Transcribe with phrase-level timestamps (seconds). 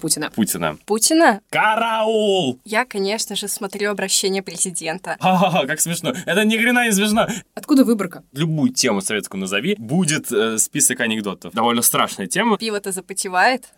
[0.00, 0.30] Путина.
[0.30, 0.78] Путина.
[0.86, 1.40] Путина?
[1.50, 2.58] Караул!
[2.64, 5.16] Я, конечно же, смотрю обращение президента.
[5.20, 6.14] Ха-ха-ха, как смешно.
[6.24, 7.26] Это ни хрена не смешно.
[7.54, 8.24] Откуда выборка?
[8.32, 11.52] Любую тему советскую назови, будет э, список анекдотов.
[11.52, 12.56] Довольно страшная тема.
[12.56, 13.68] Пиво-то запотевает.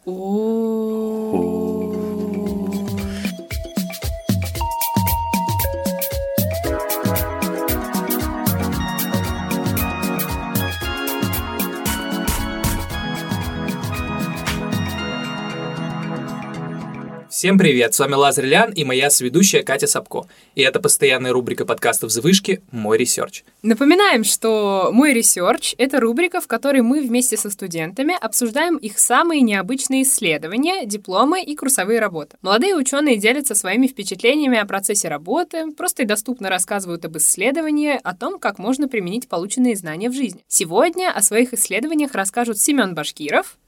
[17.45, 20.23] Всем привет, с вами Лазарь Лян и моя соведущая Катя Сапко.
[20.55, 23.45] И это постоянная рубрика подкастов «Завышки» «Мой research».
[23.60, 29.42] Напоминаем, что «Мой research»— это рубрика, в которой мы вместе со студентами обсуждаем их самые
[29.42, 32.38] необычные исследования, дипломы и курсовые работы.
[32.41, 38.15] Молодые ученые делятся своими впечатлениями о процессе работы, просто и доступно рассказывают об исследовании, о
[38.16, 40.42] том, как можно применить полученные знания в жизни.
[40.48, 43.59] Сегодня о своих исследованиях расскажут Семен Башкиров,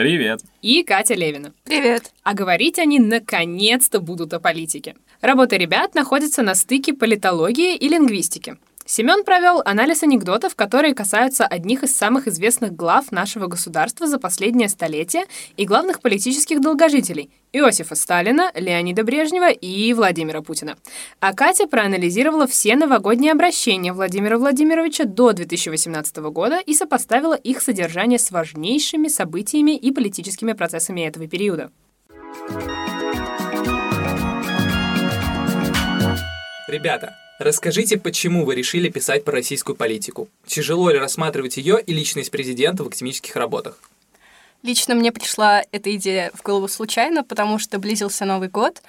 [0.00, 0.40] Привет.
[0.62, 1.52] и Катя Левина.
[1.64, 2.12] Привет.
[2.22, 4.96] А говорить они наконец-то будут о политике.
[5.20, 8.56] Работа ребят находится на стыке политологии и лингвистики.
[8.90, 14.68] Семен провел анализ анекдотов, которые касаются одних из самых известных глав нашего государства за последнее
[14.68, 20.76] столетие и главных политических долгожителей– Иосифа Сталина, Леонида Брежнева и Владимира Путина.
[21.20, 28.18] А Катя проанализировала все новогодние обращения Владимира Владимировича до 2018 года и сопоставила их содержание
[28.18, 31.70] с важнейшими событиями и политическими процессами этого периода.
[36.66, 40.28] Ребята, расскажите, почему вы решили писать про российскую политику?
[40.46, 43.78] Тяжело ли рассматривать ее и личность президента в академических работах?
[44.62, 48.82] Лично мне пришла эта идея в голову случайно, потому что близился Новый год.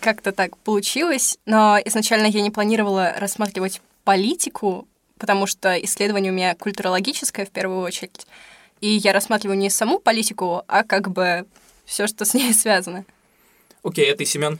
[0.00, 1.38] Как-то так получилось.
[1.46, 7.82] Но изначально я не планировала рассматривать политику, потому что исследование у меня культурологическое в первую
[7.82, 8.26] очередь.
[8.80, 11.46] И я рассматриваю не саму политику, а как бы
[11.84, 13.04] все, что с ней связано.
[13.84, 14.58] Окей, а ты, Семен?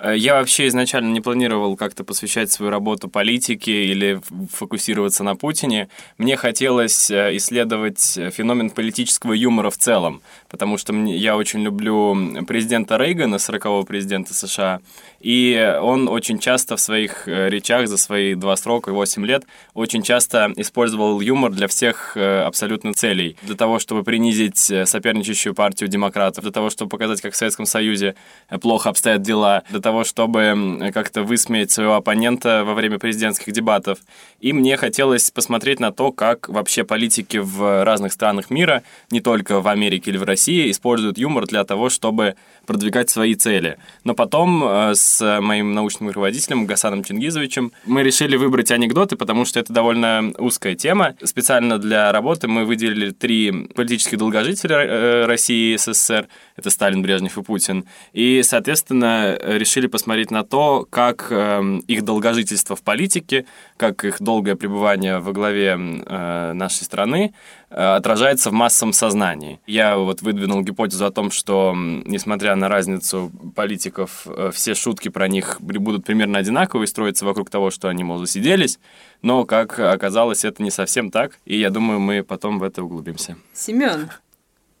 [0.00, 4.20] Э, Я вообще изначально не планировал как-то посвящать свою работу политике или
[4.52, 5.88] фокусироваться на Путине.
[6.18, 12.44] Мне хотелось э, исследовать э, феномен политического юмора в целом, потому что я очень люблю
[12.46, 14.80] президента Рейгана, 40-го президента США,
[15.24, 19.44] и он очень часто в своих э, речах за свои два срока и 8 лет
[19.72, 23.38] очень часто использовал юмор для всех э, абсолютно целей.
[23.40, 27.64] Для того, чтобы принизить э, соперничающую партию демократов, для того, чтобы показать, как в Советском
[27.64, 28.16] Союзе
[28.60, 34.00] плохо обстоят дела, для того, чтобы как-то высмеять своего оппонента во время президентских дебатов.
[34.40, 39.62] И мне хотелось посмотреть на то, как вообще политики в разных странах мира, не только
[39.62, 42.34] в Америке или в России, используют юмор для того, чтобы
[42.66, 43.78] продвигать свои цели.
[44.04, 49.60] Но потом э, с моим научным руководителем Гасаном Чингизовичем мы решили выбрать анекдоты, потому что
[49.60, 51.14] это довольно узкая тема.
[51.22, 56.26] Специально для работы мы выделили три политических долгожителя э, России и СССР.
[56.56, 57.84] Это Сталин, Брежнев и Путин.
[58.12, 63.46] И, соответственно, э, решили посмотреть на то, как э, их долгожительство в политике,
[63.76, 67.32] как их долгое пребывание во главе э, нашей страны
[67.63, 69.60] э, отражается в массовом сознании.
[69.66, 75.28] Я вот выдвинул гипотезу о том, что, несмотря на разницу политиков, э, все шутки про
[75.28, 78.78] них будут примерно одинаковые, строятся вокруг того, что они, мол, засиделись,
[79.22, 83.36] но, как оказалось, это не совсем так, и я думаю, мы потом в это углубимся.
[83.52, 84.10] Семен,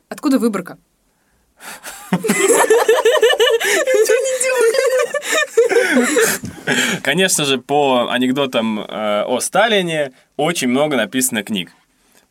[0.08, 0.78] откуда выборка?
[7.02, 11.70] Конечно же, по анекдотам э, о Сталине очень много написано книг.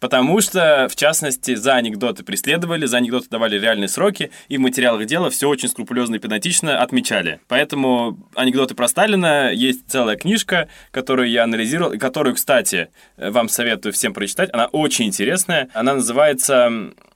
[0.03, 5.05] Потому что, в частности, за анекдоты преследовали, за анекдоты давали реальные сроки, и в материалах
[5.05, 7.39] дела все очень скрупулезно и педантично отмечали.
[7.47, 14.13] Поэтому анекдоты про Сталина есть целая книжка, которую я анализировал, которую, кстати, вам советую всем
[14.13, 14.49] прочитать.
[14.51, 15.69] Она очень интересная.
[15.73, 16.69] Она называется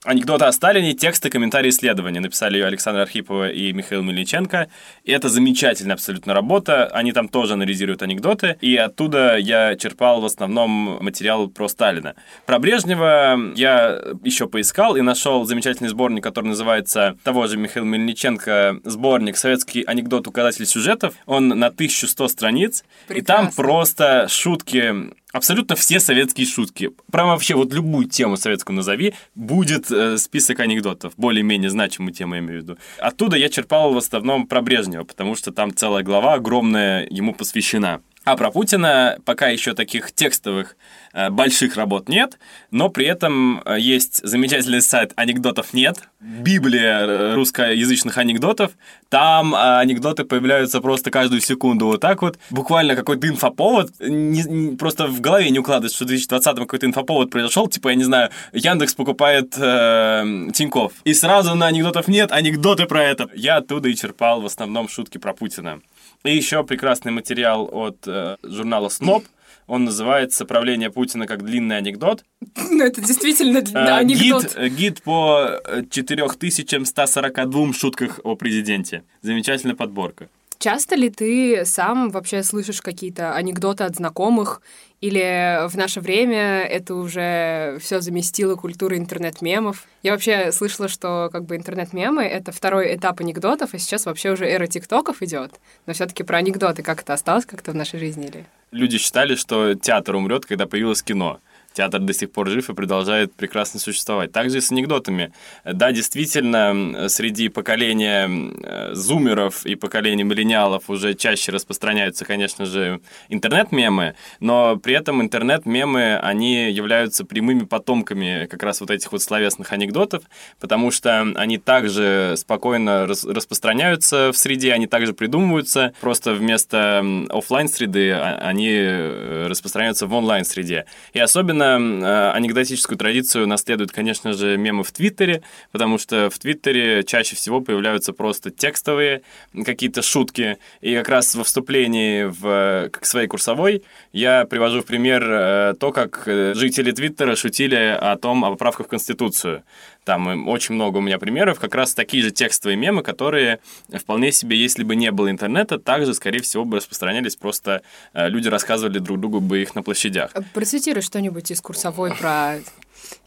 [0.04, 0.94] «Анекдоты о Сталине.
[0.94, 2.20] Тексты, комментарии, исследования».
[2.20, 4.68] Написали ее Александр Архипова и Михаил Мельниченко.
[5.04, 6.86] И это замечательная абсолютно работа.
[6.86, 8.56] Они там тоже анализируют анекдоты.
[8.62, 12.14] И оттуда я черпал в основном материал про Сталина.
[12.46, 18.80] Про Брежнева я еще поискал и нашел замечательный сборник, который называется того же Михаила Мельниченко
[18.84, 21.14] сборник «Советский анекдот указатель сюжетов».
[21.26, 22.84] Он на 1100 страниц.
[23.08, 23.62] И там Прекрасно.
[23.62, 26.90] просто шутки Абсолютно все советские шутки.
[27.12, 32.40] Прям вообще вот любую тему советскую назови, будет э, список анекдотов, более-менее значимую тему я
[32.40, 32.78] имею в виду.
[32.98, 38.00] Оттуда я черпал в основном про Брежнева, потому что там целая глава огромная ему посвящена.
[38.28, 40.76] А про Путина пока еще таких текстовых
[41.18, 42.38] Э, больших работ нет,
[42.70, 48.72] но при этом э, есть замечательный сайт «Анекдотов нет», библия э, русскоязычных анекдотов.
[49.08, 52.38] Там анекдоты появляются просто каждую секунду вот так вот.
[52.50, 57.30] Буквально какой-то инфоповод, не, не, просто в голове не укладывается, что в 2020-м какой-то инфоповод
[57.30, 60.92] произошел, типа, я не знаю, Яндекс покупает э, Тиньков.
[61.04, 63.28] И сразу на анекдотов нет, анекдоты про это.
[63.34, 65.80] Я оттуда и черпал в основном шутки про Путина.
[66.24, 69.24] И еще прекрасный материал от э, журнала «Сноб»,
[69.68, 72.24] он называется «Правление Путина как длинный анекдот».
[72.56, 74.56] Ну, это действительно э, анекдот.
[74.56, 75.60] Гид, гид по
[75.90, 79.04] 4142 шутках о президенте.
[79.22, 80.28] Замечательная подборка.
[80.58, 84.60] Часто ли ты сам вообще слышишь какие-то анекдоты от знакомых?
[85.00, 89.84] Или в наше время это уже все заместило культуру интернет-мемов?
[90.02, 94.46] Я вообще слышала, что как бы интернет-мемы— это второй этап анекдотов, и сейчас вообще уже
[94.46, 95.60] эра тиктоков идет.
[95.86, 98.26] Но все таки про анекдоты как это осталось как-то в нашей жизни?
[98.26, 98.46] Или?
[98.72, 101.40] Люди считали, что театр умрет, когда появилось кино
[101.78, 104.32] театр до сих пор жив и продолжает прекрасно существовать.
[104.32, 105.32] Также и с анекдотами.
[105.64, 114.14] Да, действительно, среди поколения э, зумеров и поколения миллениалов уже чаще распространяются, конечно же, интернет-мемы,
[114.40, 120.24] но при этом интернет-мемы, они являются прямыми потомками как раз вот этих вот словесных анекдотов,
[120.58, 127.68] потому что они также спокойно рас распространяются в среде, они также придумываются, просто вместо офлайн
[127.68, 130.86] среды а, они э, распространяются в онлайн среде.
[131.12, 135.42] И особенно Э, анекдотическую традицию наследуют, конечно же, мемы в Твиттере,
[135.72, 139.22] потому что в Твиттере чаще всего появляются просто текстовые
[139.64, 140.58] какие-то шутки.
[140.80, 143.82] И как раз во вступлении в, к своей курсовой
[144.12, 148.86] я привожу в пример э, то, как э, жители Твиттера шутили о том, о поправках
[148.86, 149.64] в Конституцию.
[150.08, 153.58] Там очень много у меня примеров, как раз такие же текстовые мемы, которые
[153.94, 157.82] вполне себе, если бы не было интернета, также, скорее всего, бы распространялись, просто
[158.14, 160.30] люди рассказывали друг другу бы их на площадях.
[160.32, 162.56] А процитируй что-нибудь из курсовой про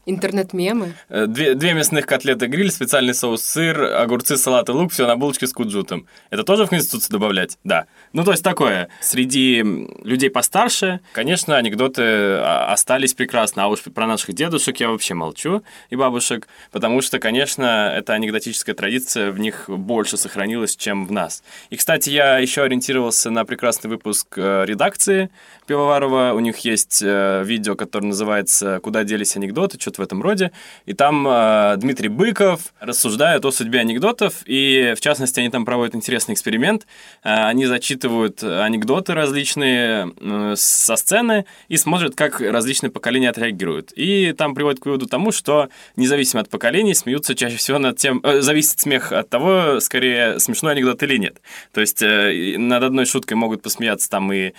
[0.08, 0.96] Интернет-мемы?
[1.10, 5.16] Э, две, две мясных котлеты гриль, специальный соус сыр, огурцы, салат и лук, все на
[5.16, 6.08] булочке с куджутом.
[6.32, 7.60] Это тоже в Конституцию добавлять?
[7.64, 7.86] Да.
[8.14, 8.90] Ну, то есть такое.
[9.00, 9.64] Среди
[10.04, 15.64] людей постарше, конечно, анекдоты а, остались прекрасно, а уж про наших дедушек я вообще молчу,
[15.90, 21.42] и бабушек, потому что, конечно, эта анекдотическая традиция в них больше сохранилась, чем в нас.
[21.70, 25.30] И, кстати, я еще ориентировался на прекрасный выпуск э, редакции
[25.66, 26.34] Пивоварова.
[26.34, 30.52] У них есть э, видео, которое называется «Куда делись анекдоты?», что-то в этом роде.
[30.86, 35.96] И там э, Дмитрий Быков рассуждает о судьбе анекдотов, и в частности они там проводят
[35.96, 36.86] интересный эксперимент.
[37.22, 43.92] Они зачитывают анекдоты различные э, со сцены и смотрят, как различные поколения отреагируют.
[43.96, 48.22] И там приводят к выводу тому, что независимо от поколений смеются чаще всего над тем...
[48.24, 51.42] Э, зависит смех от того, скорее, смешной анекдот или нет.
[51.74, 54.54] То есть э, над одной шуткой могут посмеяться там и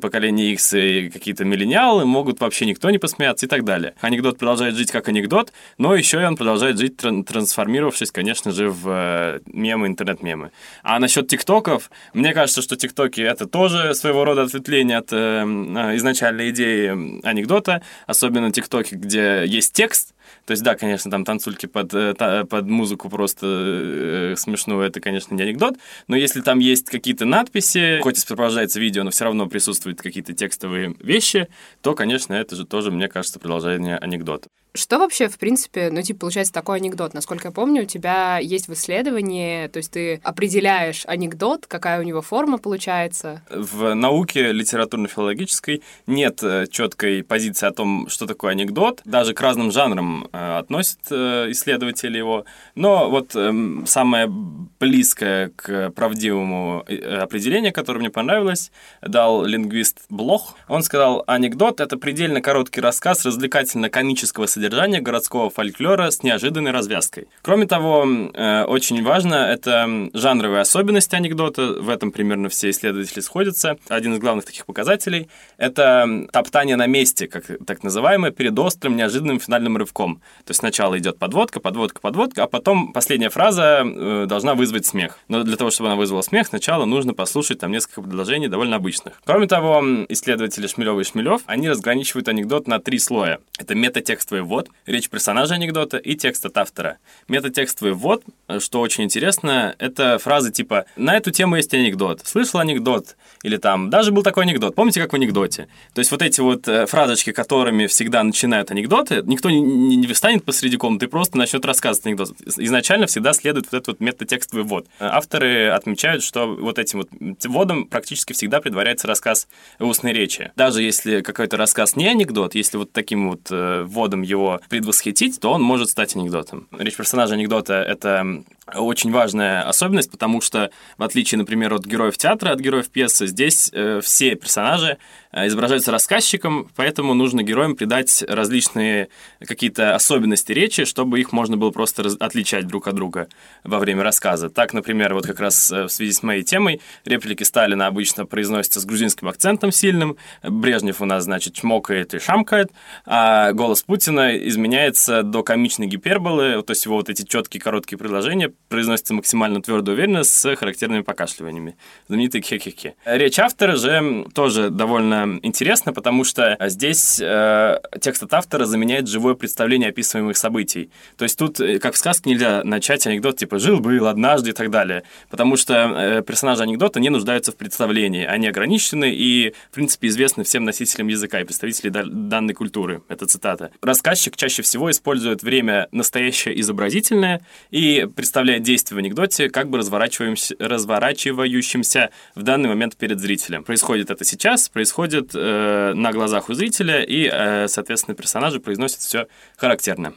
[0.00, 3.94] поколение X, и какие-то миллениалы, могут вообще никто не посмеяться и так далее.
[4.00, 8.88] Анекдот продолжает жить как анекдот, но еще и он продолжает жить, трансформировавшись, конечно же, в
[8.88, 10.50] э, мемы, интернет-мемы.
[10.82, 15.96] А насчет тиктоков, мне кажется, что тиктоки— это тоже своего рода ответвление от э, э
[15.96, 20.14] изначальной идеи анекдота, особенно тиктоки, где есть текст,
[20.44, 25.34] то есть, да, конечно, там танцульки под, э, под музыку просто э, смешную, это, конечно,
[25.34, 25.76] не анекдот,
[26.06, 30.32] но если там есть какие-то надписи, хоть и сопровождается видео, но все равно присутствуют какие-то
[30.32, 31.48] текстовые вещи,
[31.82, 34.48] то, конечно, это же тоже, мне кажется, продолжение анекдота.
[34.74, 37.14] Что вообще, в принципе, ну, типа, получается такой анекдот?
[37.14, 42.04] Насколько я помню, у тебя есть в исследовании, то есть ты определяешь анекдот, какая у
[42.04, 43.42] него форма получается?
[43.50, 49.00] В науке литературно-филологической нет э, четкой позиции о том, что такое анекдот.
[49.04, 52.44] Даже к разным жанрам э, относят э, исследователи его.
[52.74, 53.52] Но вот э,
[53.86, 60.56] самое близкое к правдивому э, определению, которое мне понравилось, дал лингвист Блох.
[60.68, 67.28] Он сказал, анекдот— это предельно короткий рассказ развлекательно-комического содержания городского фольклора с неожиданной развязкой.
[67.42, 73.76] Кроме того, очень важно, это жанровые особенности анекдота, в этом примерно все исследователи сходятся.
[73.88, 75.28] Один из главных таких показателей—
[75.58, 80.07] это топтание на месте, как так называемое, перед острым неожиданным финальным рывком.
[80.16, 85.18] То есть сначала идет подводка, подводка, подводка, а потом последняя фраза э, должна вызвать смех.
[85.28, 89.20] Но для того, чтобы она вызвала смех, сначала нужно послушать там несколько предложений довольно обычных.
[89.24, 93.38] Кроме того, исследователи Шмелева и Шмелев, они разграничивают анекдот на три слоя.
[93.58, 96.98] Это метатекстовый ввод, речь персонажа анекдота и текст от автора.
[97.28, 98.24] Метатекстовый ввод,
[98.58, 103.90] что очень интересно, это фразы типа «на эту тему есть анекдот», «слышал анекдот», или там
[103.90, 105.68] «даже был такой анекдот», помните, как в анекдоте?
[105.94, 109.60] То есть вот эти вот э, фразочки, которыми всегда начинают анекдоты, никто не,
[109.98, 112.34] не, не встанет посреди комнаты и просто начнет рассказывать анекдот.
[112.56, 114.86] Изначально всегда следует вот этот вот метатекстовый ввод.
[114.98, 117.08] Авторы отмечают, что вот этим вот
[117.44, 120.52] вводом практически всегда предваряется рассказ устной речи.
[120.56, 125.52] Даже если какой-то рассказ не анекдот, если вот таким вот э, вводом его предвосхитить, то
[125.52, 126.68] он может стать анекдотом.
[126.78, 132.50] Речь персонажа анекдота— это очень важная особенность, потому что, в отличие, например, от героев театра,
[132.50, 134.98] от героев пьесы, здесь э, все персонажи
[135.32, 139.08] э, изображаются рассказчиком, поэтому нужно героям придать различные
[139.40, 143.28] какие-то особенности речи, чтобы их можно было просто раз- отличать друг от друга
[143.64, 144.50] во время рассказа.
[144.50, 148.80] Так, например, вот как раз э, в связи с моей темой, реплики Сталина обычно произносятся
[148.80, 152.70] с грузинским акцентом сильным, Брежнев у нас, значит, чмокает и шамкает,
[153.06, 158.52] а голос Путина изменяется до комичной гиперболы, то есть его вот эти четкие короткие предложения
[158.68, 161.76] произносится максимально твердо и уверенно с характерными покашливаниями.
[162.08, 162.94] Знаменитый хе-хе-хе.
[163.04, 169.34] Речь автора же тоже довольно интересна, потому что здесь э, текст от автора заменяет живое
[169.34, 170.90] представление описываемых событий.
[171.16, 174.70] То есть тут, э, как в сказке, нельзя начать анекдот типа «жил-был», «однажды» и так
[174.70, 178.24] далее, потому что э, персонажи анекдота не нуждаются в представлении.
[178.24, 183.02] Они ограничены и, в принципе, известны всем носителям языка и представителей данной культуры.
[183.08, 183.70] Это цитата.
[183.80, 189.76] Рассказчик чаще всего использует время настоящее изобразительное и представляет представляет действие в анекдоте как бы
[189.76, 193.62] разворачивающимся в данный момент перед зрителем.
[193.62, 199.26] Происходит это сейчас, происходит э, на глазах у зрителя, и, э, соответственно, персонажи произносят все
[199.58, 200.14] характерно.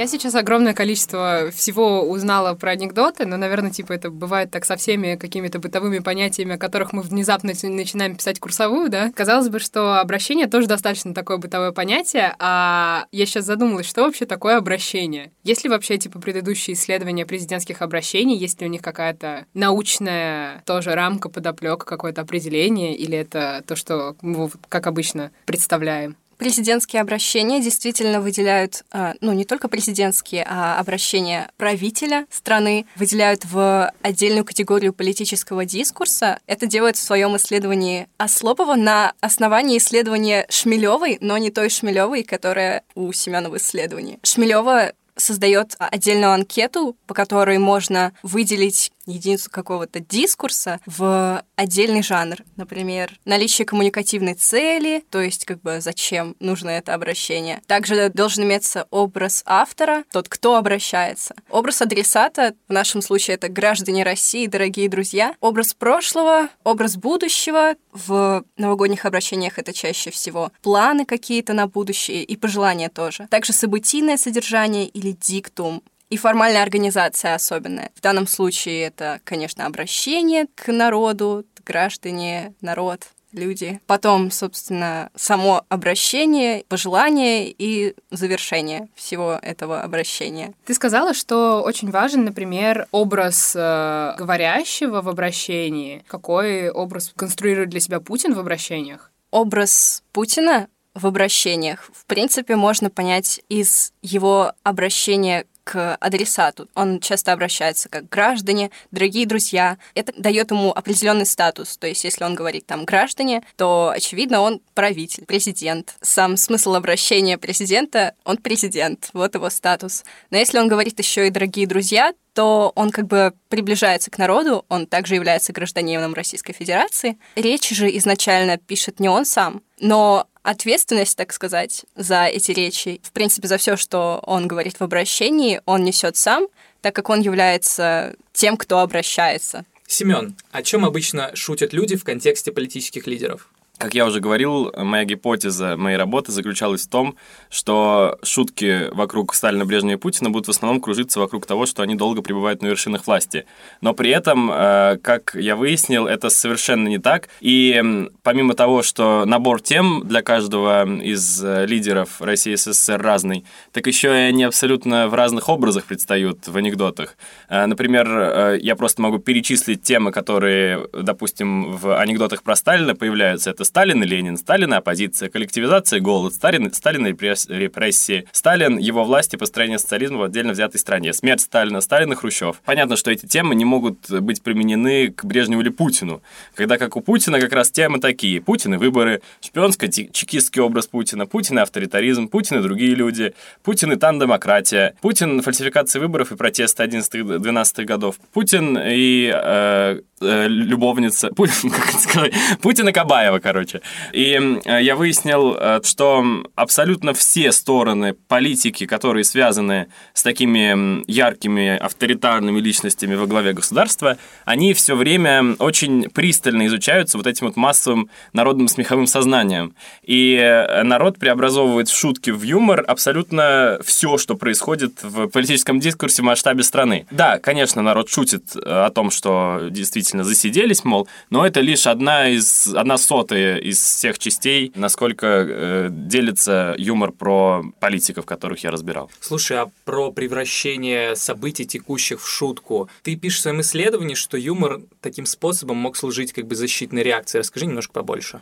[0.00, 4.76] Я сейчас огромное количество всего узнала про анекдоты, но, наверное, типа это бывает так со
[4.76, 9.12] всеми какими-то бытовыми понятиями, о которых мы внезапно начинаем писать курсовую, да.
[9.14, 14.24] Казалось бы, что обращение тоже достаточно такое бытовое понятие, а я сейчас задумалась, что вообще
[14.24, 15.32] такое обращение?
[15.44, 20.94] Есть ли вообще, типа, предыдущие исследования президентских обращений, есть ли у них какая-то научная тоже
[20.94, 26.16] рамка, подоплека, какое-то определение, или это то, что мы, как обычно, представляем?
[26.40, 33.92] Президентские обращения действительно выделяют, а, ну, не только президентские, а обращения правителя страны выделяют в
[34.00, 36.40] отдельную категорию политического дискурса.
[36.46, 42.84] Это делают в своем исследовании Ослопова на основании исследования Шмелевой, но не той Шмелевой, которая
[42.94, 44.18] у Семена в исследовании.
[44.22, 52.36] Шмелева создает отдельную анкету, по которой можно выделить единицу какого-то дискурса в отдельный жанр.
[52.56, 57.60] Например, наличие коммуникативной цели, то есть как бы зачем нужно это обращение.
[57.66, 61.34] Также должен иметься образ автора, тот, кто обращается.
[61.50, 65.34] Образ адресата, в нашем случае это граждане России, дорогие друзья.
[65.40, 67.74] Образ прошлого, образ будущего.
[67.92, 73.26] В новогодних обращениях это чаще всего планы какие-то на будущее и пожелания тоже.
[73.30, 77.90] Также событийное содержание или диктум и формальная организация особенная.
[77.94, 83.80] В данном случае это, конечно, обращение к народу, граждане, народ, люди.
[83.86, 90.52] Потом, собственно, само обращение, пожелание и завершение всего этого обращения.
[90.64, 96.04] Ты сказала, что очень важен, например, образ э, говорящего в обращении.
[96.08, 99.12] Какой образ конструирует для себя Путин в обращениях?
[99.30, 106.68] Образ Путина в обращениях, в принципе, можно понять из его обращения адресату.
[106.74, 109.78] Он часто обращается как граждане, дорогие друзья.
[109.94, 111.76] Это дает ему определенный статус.
[111.76, 115.94] То есть, если он говорит там граждане, то, очевидно, он правитель, президент.
[116.00, 120.04] Сам смысл обращения президента, он президент, вот его статус.
[120.30, 124.64] Но если он говорит еще и дорогие друзья, то он как бы приближается к народу,
[124.68, 127.18] он также является гражданином Российской Федерации.
[127.34, 133.12] Речь же изначально пишет не он сам, но ответственность, так сказать, за эти речи, в
[133.12, 136.46] принципе, за все, что он говорит в обращении, он несет сам,
[136.80, 139.64] так как он является тем, кто обращается.
[139.86, 143.48] Семен, о чем обычно шутят люди в контексте политических лидеров?
[143.80, 147.16] Как я уже говорил, моя гипотеза моей работы заключалась в том,
[147.48, 151.94] что шутки вокруг Сталина, Брежнева и Путина будут в основном кружиться вокруг того, что они
[151.94, 153.46] долго пребывают на вершинах власти.
[153.80, 157.30] Но при этом, э, как я выяснил, это совершенно не так.
[157.40, 163.46] И помимо того, что набор тем для каждого из э, лидеров России и СССР разный,
[163.72, 167.16] так еще и они абсолютно в разных образах предстают в анекдотах.
[167.48, 173.48] Э, например, я просто могу перечислить темы, которые, допустим, в анекдотах про Сталина появляются.
[173.48, 179.04] Это Сталин и Ленин, Сталин и оппозиция, коллективизация, голод, Сталин, Сталин и репрессии, Сталин, его
[179.04, 182.60] власти, построение социализма в отдельно взятой стране, смерть Сталина, Сталин и Хрущев.
[182.64, 186.20] Понятно, что эти темы не могут быть применены к Брежневу или Путину,
[186.56, 188.40] когда как у Путина как раз темы такие.
[188.40, 193.96] Путин и выборы, шпионско-чекистский образ Путина, Путин и авторитаризм, Путин и другие люди, Путин и
[193.96, 201.48] тан-демократия, Путин фальсификация выборов и протесты 11-12 годов, Путин и э, э, любовница, Пу-
[202.62, 203.80] Путина Кабаева, короче.
[204.12, 211.76] И э, я выяснил, э, что абсолютно все стороны политики, которые связаны с такими яркими
[211.76, 218.10] авторитарными личностями во главе государства, они все время очень пристально изучаются вот этим вот массовым
[218.32, 219.74] народным смеховым сознанием.
[220.02, 220.38] И
[220.84, 226.62] народ преобразовывает в шутки, в юмор абсолютно все, что происходит в политическом дискурсе в масштабе
[226.62, 227.06] страны.
[227.10, 232.66] Да, конечно, народ шутит о том, что действительно засиделись, мол, но это лишь одна из
[232.74, 239.10] одна сотая из всех частей, насколько э, делится юмор про политиков, которых я разбирал.
[239.20, 242.88] Слушай, а про превращение событий текущих в шутку.
[243.02, 247.40] Ты пишешь в своем исследовании, что юмор таким способом мог служить как бы защитной реакцией.
[247.40, 248.40] Расскажи немножко побольше.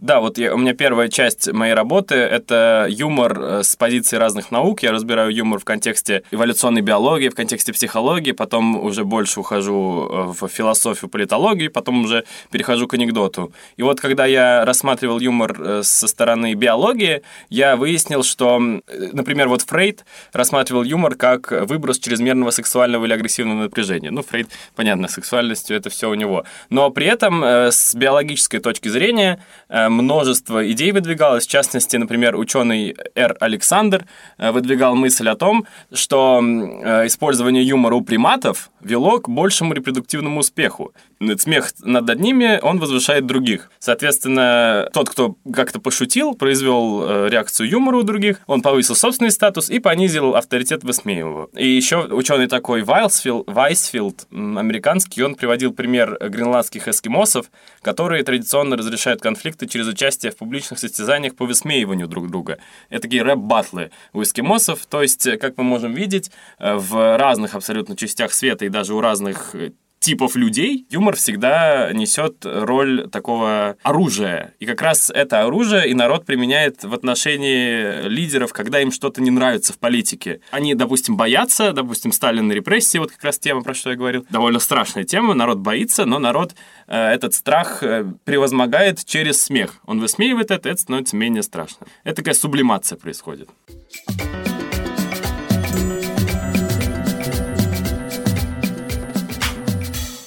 [0.00, 4.50] Да, вот я, у меня первая часть моей работы— это юмор э, с позиции разных
[4.50, 4.82] наук.
[4.82, 10.32] Я разбираю юмор в контексте эволюционной биологии, в контексте психологии, потом уже больше ухожу э,
[10.40, 13.52] в философию, политологию, потом уже перехожу к анекдоту.
[13.76, 19.60] И вот когда я рассматривал юмор э, со стороны биологии, я выяснил, что, например, вот
[19.60, 24.10] Фрейд рассматривал юмор как выброс чрезмерного сексуального или агрессивного напряжения.
[24.10, 26.46] Ну, Фрейд, понятно, сексуальностью это все у него.
[26.70, 29.44] Но при этом с биологической точки зрения
[29.90, 31.46] множество идей выдвигалось.
[31.46, 33.36] В частности, например, ученый Р.
[33.40, 34.06] Александр
[34.38, 40.40] э, выдвигал мысль о том, что э, использование юмора у приматов вело к большему репродуктивному
[40.40, 40.92] успеху.
[41.38, 43.70] Смех над одними, он возвышает других.
[43.78, 49.68] Соответственно, тот, кто как-то пошутил, произвел э, реакцию юмора у других, он повысил собственный статус
[49.68, 51.50] и понизил авторитет высмеиваемого.
[51.54, 57.50] И еще ученый такой Вайсфилд, Вайсфилд, американский, он приводил пример гренландских эскимосов,
[57.82, 62.56] которые традиционно разрешают конфликты через участие в публичных состязаниях по высмеиванию друг друга.
[62.88, 64.86] Это такие рэп-батлы у эскимосов.
[64.86, 68.94] То есть, э, как мы можем видеть, э, в разных абсолютно частях света и даже
[68.94, 69.54] у разных
[70.00, 74.54] типов людей юмор всегда несет роль такого оружия.
[74.58, 79.30] И как раз это оружие и народ применяет в отношении лидеров, когда им что-то не
[79.30, 80.40] нравится в политике.
[80.50, 84.26] Они, допустим, боятся, допустим, Сталин на репрессии, вот как раз тема, про что я говорил.
[84.30, 86.54] Довольно страшная тема, народ боится, но народ
[86.86, 89.76] э, этот страх э, превозмогает через смех.
[89.84, 91.86] Он высмеивает это, это становится менее страшно.
[92.04, 93.48] Это такая сублимация происходит.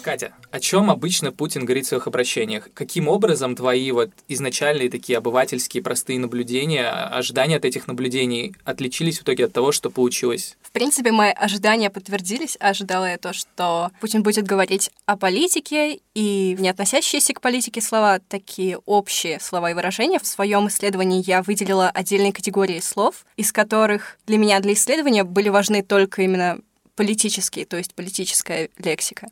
[0.03, 2.69] Катя, о чем обычно Путин говорит в своих обращениях?
[2.73, 9.23] Каким образом твои вот изначальные такие обывательские простые наблюдения, ожидания от этих наблюдений отличились в
[9.23, 10.57] итоге от того, что получилось?
[10.61, 12.57] В принципе, мои ожидания подтвердились.
[12.59, 18.19] Ожидала я то, что Путин будет говорить о политике, и не относящиеся к политике слова,
[18.19, 20.19] такие общие слова и выражения.
[20.19, 25.49] В своем исследовании я выделила отдельные категории слов, из которых для меня для исследования были
[25.49, 26.59] важны только именно
[26.95, 29.27] политические, то есть политическая лексика.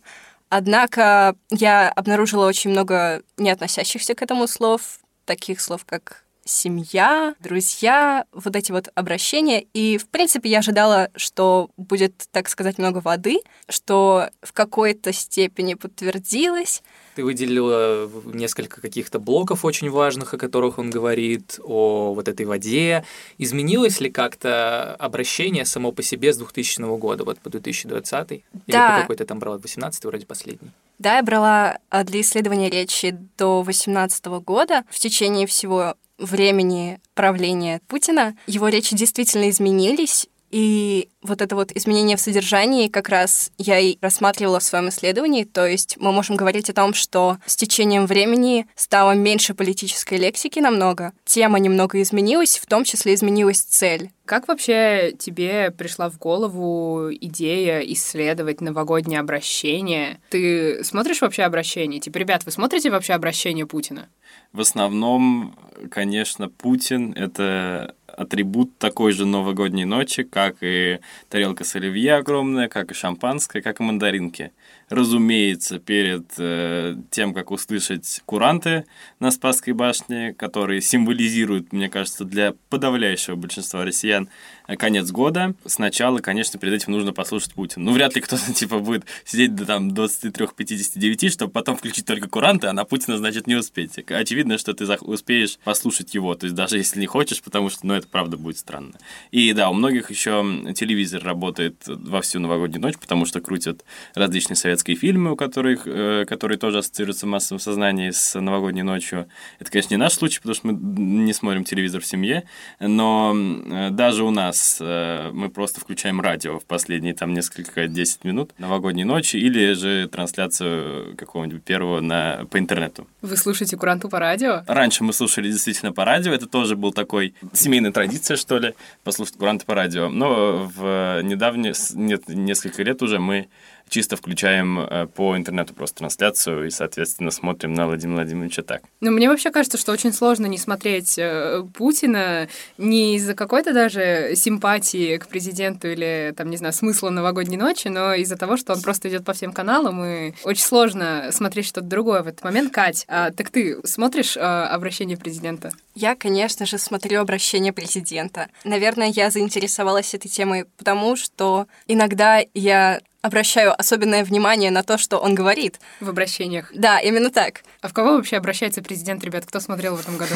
[0.54, 8.26] Однако я обнаружила очень много не относящихся к этому слов, таких слов, как семья, друзья,
[8.32, 9.66] вот эти вот обращения.
[9.74, 15.76] И, в принципе, я ожидала, что будет, так сказать, много воды, что в какой-то степени
[15.76, 16.84] подтвердилось.
[17.16, 23.04] Ты выделила несколько каких-то блоков очень важных, о которых он говорит, о вот этой воде.
[23.38, 28.32] Изменилось ли как-то обращение само по себе с 2000 года, вот по 2020?
[28.32, 28.96] Или Да.
[28.96, 29.58] по какой-то там брала?
[29.58, 30.72] 18 вроде последний.
[31.00, 34.84] Да, я брала а, для исследования речи до 18 года.
[34.90, 42.18] В течение всего времени правления Путина его речи действительно изменились, и вот это вот изменение
[42.18, 45.44] в содержании как раз я и рассматривала в своем исследовании.
[45.44, 50.60] То есть мы можем говорить о том, что с течением времени стало меньше политической лексики
[50.60, 51.14] намного.
[51.26, 54.12] Тема немного изменилась, в том числе изменилась цель.
[54.26, 60.22] Как вообще тебе пришла в голову идея исследовать новогоднее обращение?
[60.30, 62.00] Ты смотришь вообще обращение?
[62.00, 64.10] Типа, ребят, вы смотрите вообще обращение Путина?
[64.54, 65.56] В основном,
[65.90, 72.92] конечно, Путин— это атрибут такой же новогодней ночи, как и тарелка с оливье огромная, как
[72.92, 74.52] и шампанское, как и мандаринки.
[74.92, 78.84] Разумеется, перед э, тем, как услышать куранты
[79.22, 84.28] на Спасской башне, которые символизируют, мне кажется, для подавляющего большинства россиян
[84.68, 87.86] э, конец года, сначала, конечно, перед этим нужно послушать Путина.
[87.86, 92.68] Ну, вряд ли кто-то, типа, будет сидеть до там 23-59, чтобы потом включить только куранты,
[92.68, 93.98] а на Путина, значит, не успеть.
[93.98, 97.94] Очевидно, что ты успеешь послушать его, то есть даже если не хочешь, потому что, ну,
[97.94, 98.96] это правда будет странно.
[99.32, 104.58] И да, у многих еще телевизор работает во всю новогоднюю ночь, потому что крутят различные
[104.58, 109.28] советские детские фильмы, у которых, э, которые тоже ассоциируются в массовом сознании с новогодней ночью.
[109.60, 112.46] Это, конечно, не наш случай, потому что мы не смотрим телевизор в семье,
[112.80, 118.24] но э, даже у нас э, мы просто включаем радио в последние там несколько 10
[118.24, 123.08] минут новогодней ночи или же трансляцию какого-нибудь первого на, по интернету.
[123.22, 124.64] Вы слушаете Куранту по радио?
[124.66, 129.38] Раньше мы слушали действительно по радио, это тоже был такой семейная традиция, что ли, послушать
[129.38, 130.10] Куранту по радио.
[130.10, 133.48] Но в недавние, нет, несколько лет уже мы
[133.92, 138.82] чисто включаем э, по интернету просто трансляцию и, соответственно, смотрим на Владимира Владимировича так.
[139.02, 144.32] Ну, мне вообще кажется, что очень сложно не смотреть э, Путина не из-за какой-то даже
[144.36, 148.82] симпатии к президенту или, там, не знаю, смысла новогодней ночи, но из-за того, что он
[148.82, 152.72] просто идет по всем каналам, и очень сложно смотреть что-то другое в этот момент.
[152.72, 155.72] Кать, а, так ты смотришь а, обращение президента?
[155.96, 158.48] Я, конечно же, смотрю обращение президента.
[158.64, 165.18] Наверное, я заинтересовалась этой темой потому, что иногда я обращаю особенное внимание на то, что
[165.18, 165.80] он говорит.
[166.00, 166.72] В обращениях.
[166.74, 167.64] Да, именно так.
[167.82, 169.46] А в кого вообще обращается президент, ребят?
[169.46, 170.36] Кто смотрел в этом году?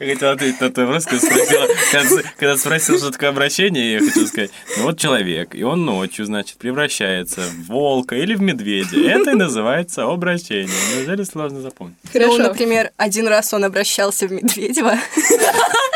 [0.00, 3.98] Я хотел ответить на твой вопрос, когда спросила, когда, когда спросил, что такое обращение, я
[4.00, 8.96] хочу сказать, ну вот человек, и он ночью, значит, превращается в волка или в медведя.
[9.00, 10.68] Это и называется обращение.
[10.94, 11.96] Неужели сложно запомнить?
[12.12, 12.38] Хорошо.
[12.38, 14.96] Ну, например, один раз он обращался в Медведева.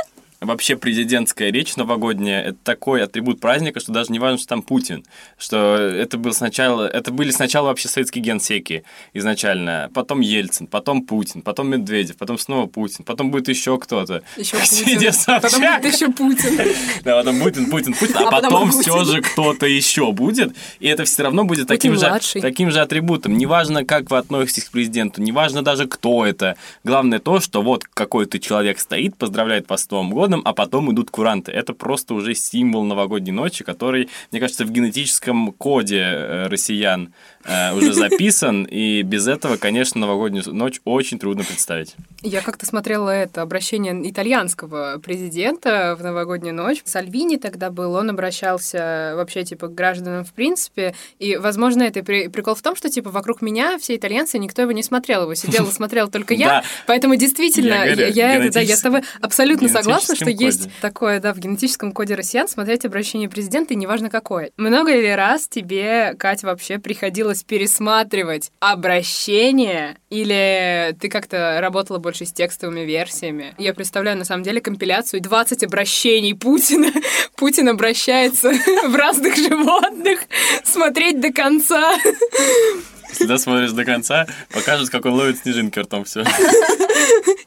[0.43, 5.05] вообще президентская речь новогодняя это такой атрибут праздника, что даже не важно, что там Путин,
[5.39, 11.43] что это был сначала, это были сначала вообще советские генсеки изначально, потом Ельцин, потом Путин,
[11.43, 14.23] потом Медведев, потом снова Путин, потом будет еще кто-то.
[14.37, 15.13] Еще Путин.
[15.41, 16.59] Потом будет еще Путин.
[17.05, 21.05] Да, потом Путин, Путин, Путин, а, а потом все же кто-то еще будет, и это
[21.05, 23.37] все равно будет таким же, таким же атрибутом.
[23.37, 26.57] Неважно, как вы относитесь к президенту, неважно даже кто это.
[26.85, 30.93] Главное то, что вот какой-то человек стоит, поздравляет вас с Новым годом, годом, а потом
[30.93, 31.53] идут куранты.
[31.53, 37.13] Это просто уже символ новогодней ночи, который, мне кажется, в генетическом коде э, россиян
[37.45, 41.95] э, уже записан, и без этого, конечно, новогоднюю ночь очень трудно представить.
[42.23, 46.83] Я как-то смотрела это обращение итальянского президента в новогоднюю ночь.
[46.85, 52.29] Сальвини тогда был, он обращался вообще, типа, к гражданам в принципе, и, возможно, это при...
[52.29, 55.69] прикол в том, что, типа, вокруг меня все итальянцы, никто его не смотрел, его сидел
[55.69, 60.45] и смотрел только я, поэтому действительно, я, это, да, я с тобой абсолютно согласна, что
[60.45, 64.51] есть такое, да, в генетическом коде россиян смотреть обращение президента, и неважно какое.
[64.57, 72.33] Много ли раз тебе, Кать, вообще приходилось пересматривать обращение, или ты как-то работала больше с
[72.33, 73.55] текстовыми версиями?
[73.59, 76.93] Я представляю, на самом деле, компиляцию 20 обращений Путина.
[77.37, 78.53] Путин обращается
[78.87, 80.21] в разных животных.
[80.65, 81.97] Смотреть до конца.
[83.13, 86.25] Если досмотришь до конца, покажут, как он ловит снежинки ртом все.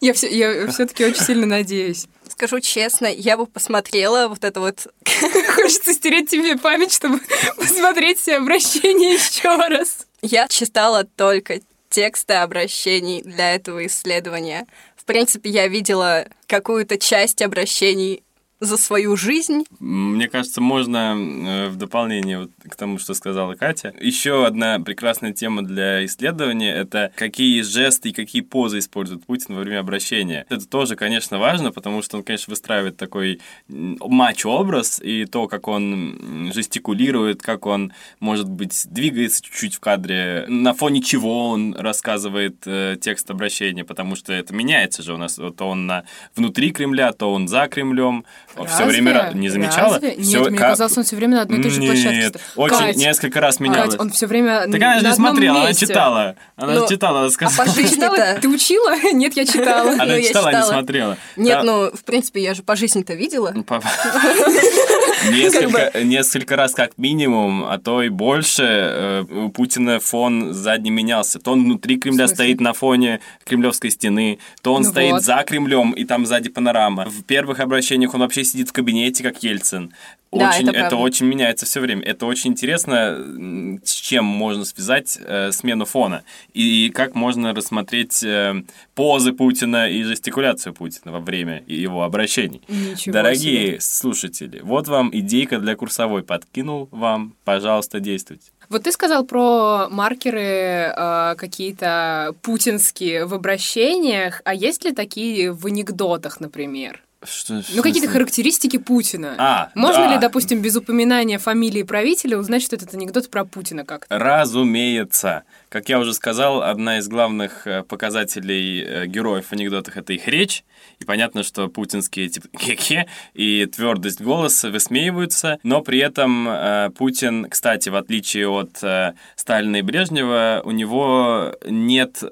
[0.02, 2.06] Я все, я все-таки очень сильно надеюсь.
[2.28, 4.88] Скажу честно, я бы посмотрела вот это вот...
[5.56, 7.20] Хочется стереть тебе память, чтобы
[7.58, 10.06] посмотреть все обращения еще раз.
[10.22, 14.68] Я читала только тексты обращений для этого исследования.
[14.96, 18.24] В принципе, я видела какую-то часть обращений
[18.60, 19.64] за свою жизнь.
[19.80, 25.34] Мне кажется, можно э, в дополнение вот к тому, что сказала Катя, еще одна прекрасная
[25.34, 30.46] тема для исследования— это какие жесты и какие позы использует Путин во время обращения.
[30.50, 36.52] Это тоже, конечно, важно, потому что он, конечно, выстраивает такой матч-образ, и то, как он
[36.54, 42.96] жестикулирует, как он, может быть, двигается чуть-чуть в кадре, на фоне чего он рассказывает э,
[43.00, 45.36] текст обращения, потому что это меняется же у нас.
[45.36, 48.26] То он на, внутри Кремля, то он за Кремлем,
[48.68, 49.96] все время не замечала?
[49.96, 50.16] Разве?
[50.22, 50.70] Все, Нет, мне как...
[50.72, 52.40] казалось, он все время на одной и той же Нет, площадке.
[52.56, 53.92] очень Кать, несколько раз менялось.
[53.92, 56.36] Кать, он все время Так она же не смотрела, она читала.
[56.56, 57.64] Она же ну, читала, она сказала.
[57.64, 58.38] А по жизни-то...
[58.42, 58.96] Ты учила?
[59.14, 59.92] Нет, я читала.
[59.92, 61.18] Она ну, читала, не смотрела.
[61.36, 63.52] Нет, ну, в принципе, я же по жизни-то видела.
[63.54, 63.66] Ну,
[65.32, 71.40] несколько, несколько раз как минимум, а то и больше э, у Путина фон задний менялся.
[71.40, 75.24] То он внутри Кремля стоит на фоне кремлевской стены, то он ну стоит вот.
[75.24, 77.06] за Кремлем, и там сзади панорама.
[77.06, 79.94] В первых обращениях он вообще сидит в кабинете, как Ельцин.
[80.32, 82.04] Да, очень, это, это очень меняется все время.
[82.04, 88.64] Это очень интересно, с чем можно связать э, смену фона и как можно рассмотреть э,
[88.96, 92.62] позы Путина и жестикуляцию Путина во время его обращений.
[92.68, 93.82] Ничего Дорогие себе.
[93.82, 96.24] слушатели, вот вам идейка для курсовой.
[96.24, 98.52] Подкинул вам, пожалуйста, действуйте.
[98.68, 105.66] Вот ты сказал про маркеры э, какие-то путинские в обращениях, а есть ли такие в
[105.68, 107.05] анекдотах, например?
[107.26, 109.36] Что- Ну, какие-то характеристики Путина.
[109.38, 110.14] А, Можно да.
[110.14, 114.18] ли, допустим, без упоминания фамилии правителя узнать, что этот анекдот про Путина как-то?
[114.18, 115.44] Разумеется.
[115.70, 120.28] Как я уже сказал, одна из главных э, показателей э, героев в анекдотах— это их
[120.28, 120.64] речь.
[121.00, 127.48] И понятно, что путинские типа хе-хе и твердость голоса высмеиваются, но при этом э, Путин,
[127.50, 132.24] кстати, в отличие от э, Сталина и Брежнева, у него нет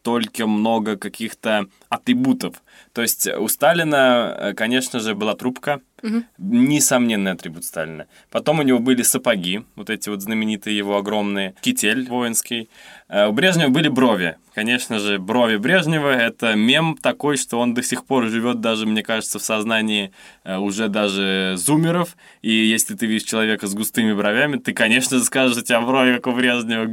[0.00, 2.62] столько много каких-то атрибутов.
[2.92, 5.80] То есть у Сталина, э, конечно же, была трубка,
[6.38, 8.06] несомненный атрибут Сталина.
[8.30, 12.68] Потом у него были сапоги, вот эти вот знаменитые его огромные, китель воинский.
[13.08, 14.36] Э, У Брежнева были брови.
[14.54, 19.02] Конечно же, брови Брежнева— это мем такой, что он до сих пор живет даже, мне
[19.02, 20.12] кажется, в сознании
[20.44, 22.16] э, уже даже зумеров.
[22.42, 26.16] И если ты видишь человека с густыми бровями, ты, конечно же, скажешь, у тебя брови,
[26.16, 26.86] как у Брежнева.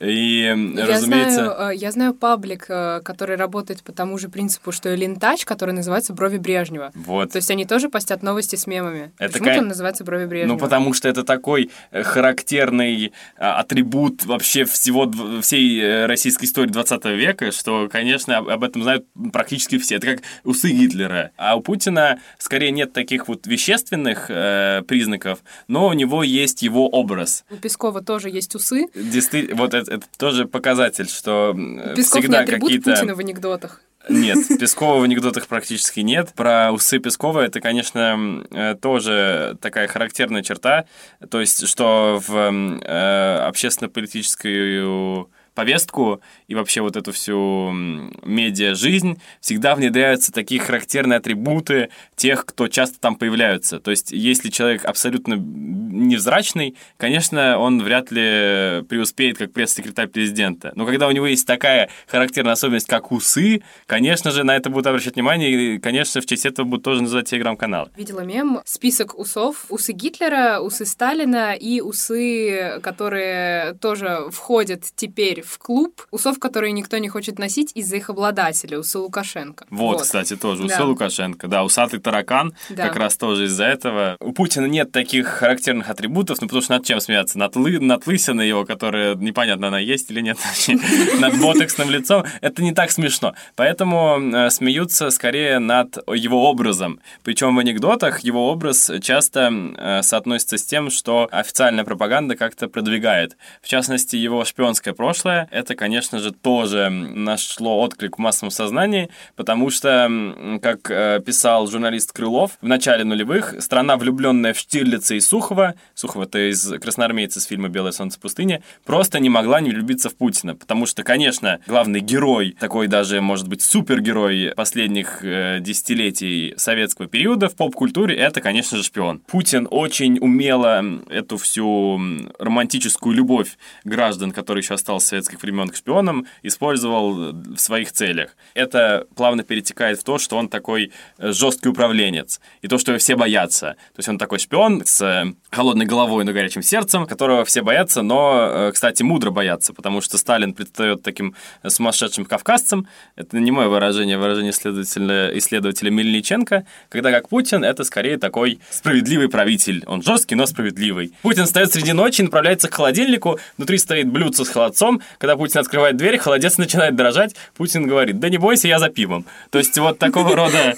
[0.00, 1.44] И, Я разумеется...
[1.44, 5.72] знаю, э, я знаю паблик, который работает по тому же принципу, что и Лентач, который
[5.74, 6.92] называется «Брови Брежнева».
[6.94, 7.32] Вот.
[7.32, 9.12] То есть они тоже постят новости с мемами.
[9.18, 10.54] Это Почему-то он называется «Брови Брежнева».
[10.54, 15.10] Ну, потому что это такой э, характерный а, атрибут вообще всего,
[15.42, 19.96] всей э, российской истории 20 века, что, конечно, об, этом знают практически все.
[19.96, 21.30] Это как усы Гитлера.
[21.36, 26.88] А у Путина скорее нет таких вот вещественных э, признаков, но у него есть его
[26.88, 27.44] образ.
[27.50, 28.86] У Пескова тоже есть усы.
[28.94, 31.52] Действительно, вот это, это тоже показатель, что
[31.94, 32.92] Песков не всегда атрибут какие-то...
[32.92, 33.82] Путина в анекдотах.
[34.08, 36.32] Нет, Пескова в анекдотах практически нет.
[36.34, 40.86] Про усы Пескова это, конечно, э, тоже такая характерная черта.
[41.30, 50.32] То есть, что в э, общественно-политическую повестку и вообще вот эту всю медиа-жизнь всегда внедряются
[50.32, 53.78] такие характерные атрибуты тех, кто часто там появляются.
[53.80, 60.72] То есть, если человек абсолютно невзрачный, конечно, он вряд ли преуспеет как пресс-секретарь президента.
[60.74, 64.86] Но когда у него есть такая характерная особенность, как усы, конечно же, на это будут
[64.86, 67.90] обращать внимание, и, конечно, в честь этого будут тоже называть телеграм-каналы.
[67.96, 69.66] Видела мем, список усов.
[69.68, 76.06] Усы Гитлера, усы Сталина и усы, которые тоже входят теперь в клуб.
[76.10, 79.66] Усов, которые никто не хочет носить из-за их обладателя, усы Лукашенко.
[79.70, 80.84] Вот, кстати, тоже усы Да.
[80.84, 81.48] Лукашенко.
[81.48, 82.86] Да, усатый таракан, Да.
[82.88, 84.16] как раз тоже из-за этого.
[84.20, 87.38] У Путина нет таких характерных атрибутов, ну потому что над чем смеяться?
[87.38, 87.78] Над, лы...
[87.80, 90.38] над лысиной его, которая непонятно, она есть или нет,
[91.18, 92.24] над ботоксным лицом.
[92.40, 93.34] Это не так смешно.
[93.56, 97.00] Поэтому э, смеются скорее над его образом.
[97.22, 103.36] Причем в анекдотах его образ часто э, соотносится с тем, что официальная пропаганда как-то продвигает.
[103.62, 109.70] В частности, его шпионское прошлое, это, конечно же, тоже нашло отклик в массовом сознании, потому
[109.70, 115.74] что, как э, писал журналист Крылов, в начале нулевых страна, влюбленная в Штирлица и Сухова,
[115.94, 120.14] Сухова это из красноармейца с фильма «Белое солнце пустыни», просто не могла не влюбиться в
[120.14, 127.08] Путина, потому что, конечно, главный герой, такой даже, может быть, супергерой последних э, десятилетий советского
[127.08, 129.20] периода в поп-культуре, это, конечно же, шпион.
[129.20, 132.00] Путин очень умело эту всю
[132.38, 137.92] романтическую любовь граждан, которые еще осталось с советских времен к шпионам, использовал э, в своих
[137.92, 138.36] целях.
[138.54, 142.98] Это плавно перетекает в то, что он такой э, жесткий управленец, и то, что его
[142.98, 143.76] все боятся.
[143.94, 148.02] То есть он такой шпион с э, холодной головой, но горячим сердцем, которого все боятся,
[148.02, 151.34] но, кстати, мудро боятся, потому что Сталин предстает таким
[151.66, 152.86] сумасшедшим кавказцем.
[153.16, 159.28] Это не мое выражение, выражение исследователя, исследователя Мельниченко, когда как Путин это скорее такой справедливый
[159.28, 159.84] правитель.
[159.86, 161.12] Он жесткий, но справедливый.
[161.22, 165.02] Путин встает среди ночи направляется к холодильнику, внутри стоит блюдце с холодцом.
[165.18, 167.34] Когда Путин открывает дверь, холодец начинает дрожать.
[167.54, 169.26] Путин говорит, да не бойся, я за пивом.
[169.50, 170.74] То есть вот такого рода,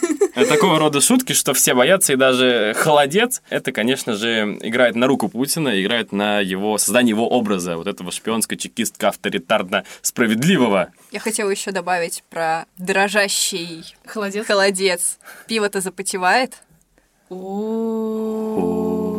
[0.48, 5.28] такого рода шутки, что все боятся, и даже холодец, это, конечно же, играет на руку
[5.28, 10.88] Путина, играет на его создание его образа, вот этого шпионско-чекистка авторитарно-справедливого.
[11.10, 14.46] Я хотела еще добавить про дрожащий Холодец.
[14.46, 15.18] холодец.
[15.46, 16.58] Пиво-то запотевает.
[17.30, 19.13] О.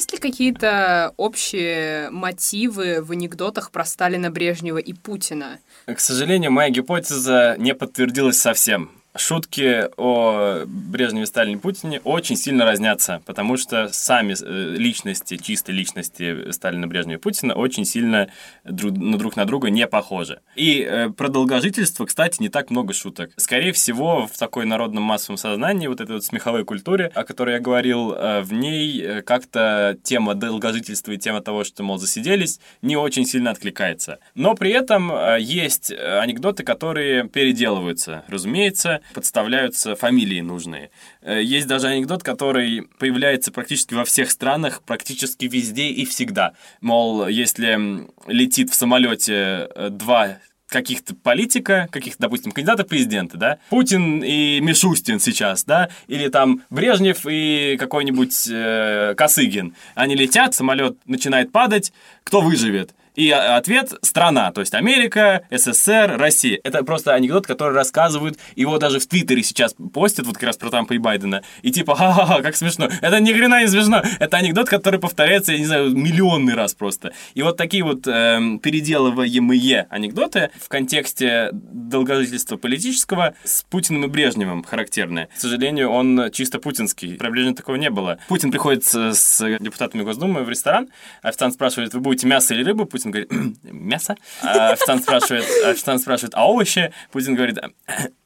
[0.00, 5.58] Есть ли какие-то общие мотивы в анекдотах про Сталина, Брежнева и Путина?
[5.84, 8.99] К сожалению, моя гипотеза не подтвердилась совсем.
[9.16, 16.52] Шутки о Брежневе, Сталине, Путине очень сильно разнятся, потому что сами э, личности, чисто личности
[16.52, 18.28] Сталина, Брежнева и Путина очень сильно
[18.64, 20.40] друг, друг на друга не похожи.
[20.54, 23.32] И э, про долгожительство, кстати, не так много шуток.
[23.36, 27.60] Скорее всего, в такой народном массовом сознании, вот этой вот смеховой культуре, о которой я
[27.60, 32.96] говорил, э, в ней э, как-то тема долгожительства и тема того, что, мол, засиделись, не
[32.96, 34.20] очень сильно откликается.
[34.36, 40.90] Но при этом э, есть э, анекдоты, которые переделываются, разумеется, подставляются фамилии нужные.
[41.22, 46.52] Э, есть даже анекдот, который появляется практически во всех странах, практически везде и всегда.
[46.80, 50.38] Мол, если летит в самолете э, два
[50.70, 56.62] каких-то политика, каких-то, допустим, кандидата в президенты, да, Путин и Мишустин сейчас, да, или там
[56.70, 59.74] Брежнев и какой-нибудь э, Косыгин.
[59.94, 61.92] Они летят, самолет начинает падать,
[62.24, 62.94] кто выживет?
[63.14, 66.60] И ответ– страна, то есть Америка, СССР, Россия.
[66.64, 70.70] Это просто анекдот, который рассказывают, его даже в Твиттере сейчас постят, вот как раз про
[70.70, 72.88] Трампа и Байдена, и типа, ха-ха-ха, как смешно.
[73.00, 74.02] Это ни хрена не смешно.
[74.18, 77.12] Это анекдот, который повторяется, я не знаю, миллионный раз просто.
[77.34, 84.62] И вот такие вот э, переделываемые анекдоты в контексте долгожительства политического с Путиным и Брежневым
[84.62, 85.28] характерны.
[85.34, 87.16] К сожалению, он чисто путинский.
[87.16, 88.18] Про Брежнева такого не было.
[88.28, 90.88] Путин приходит с депутатами Госдумы в ресторан,
[91.22, 92.86] официант спрашивает, вы будете мясо или рыбу?
[93.00, 94.16] Путин говорит, мясо.
[94.42, 96.92] А официант спрашивает, официант спрашивает, а овощи?
[97.12, 97.58] Путин говорит,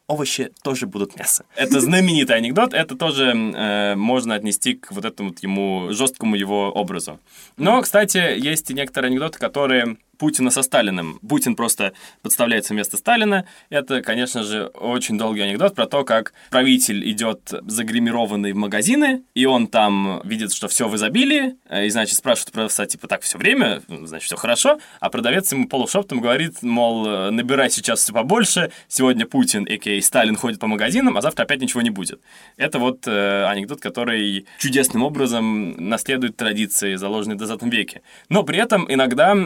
[0.08, 1.44] овощи тоже будут мясо.
[1.54, 6.72] Это знаменитый анекдот, это тоже э, можно отнести к вот этому вот ему жесткому его
[6.72, 7.20] образу.
[7.56, 11.18] Но, кстати, есть и некоторые анекдоты, которые Путина со Сталиным.
[11.26, 13.44] Путин просто подставляется вместо Сталина.
[13.70, 19.46] Это, конечно же, очень долгий анекдот про то, как правитель идет загримированный в магазины, и
[19.46, 23.82] он там видит, что все в изобилии, и, значит, спрашивает продавца, типа, так, все время,
[23.88, 29.66] значит, все хорошо, а продавец ему полушептом говорит, мол, набирай сейчас все побольше, сегодня Путин,
[29.68, 30.00] а.к.а.
[30.02, 32.20] Сталин ходит по магазинам, а завтра опять ничего не будет.
[32.56, 38.02] Это вот э, анекдот, который чудесным образом наследует традиции, заложенные в 20 веке.
[38.28, 39.36] Но при этом иногда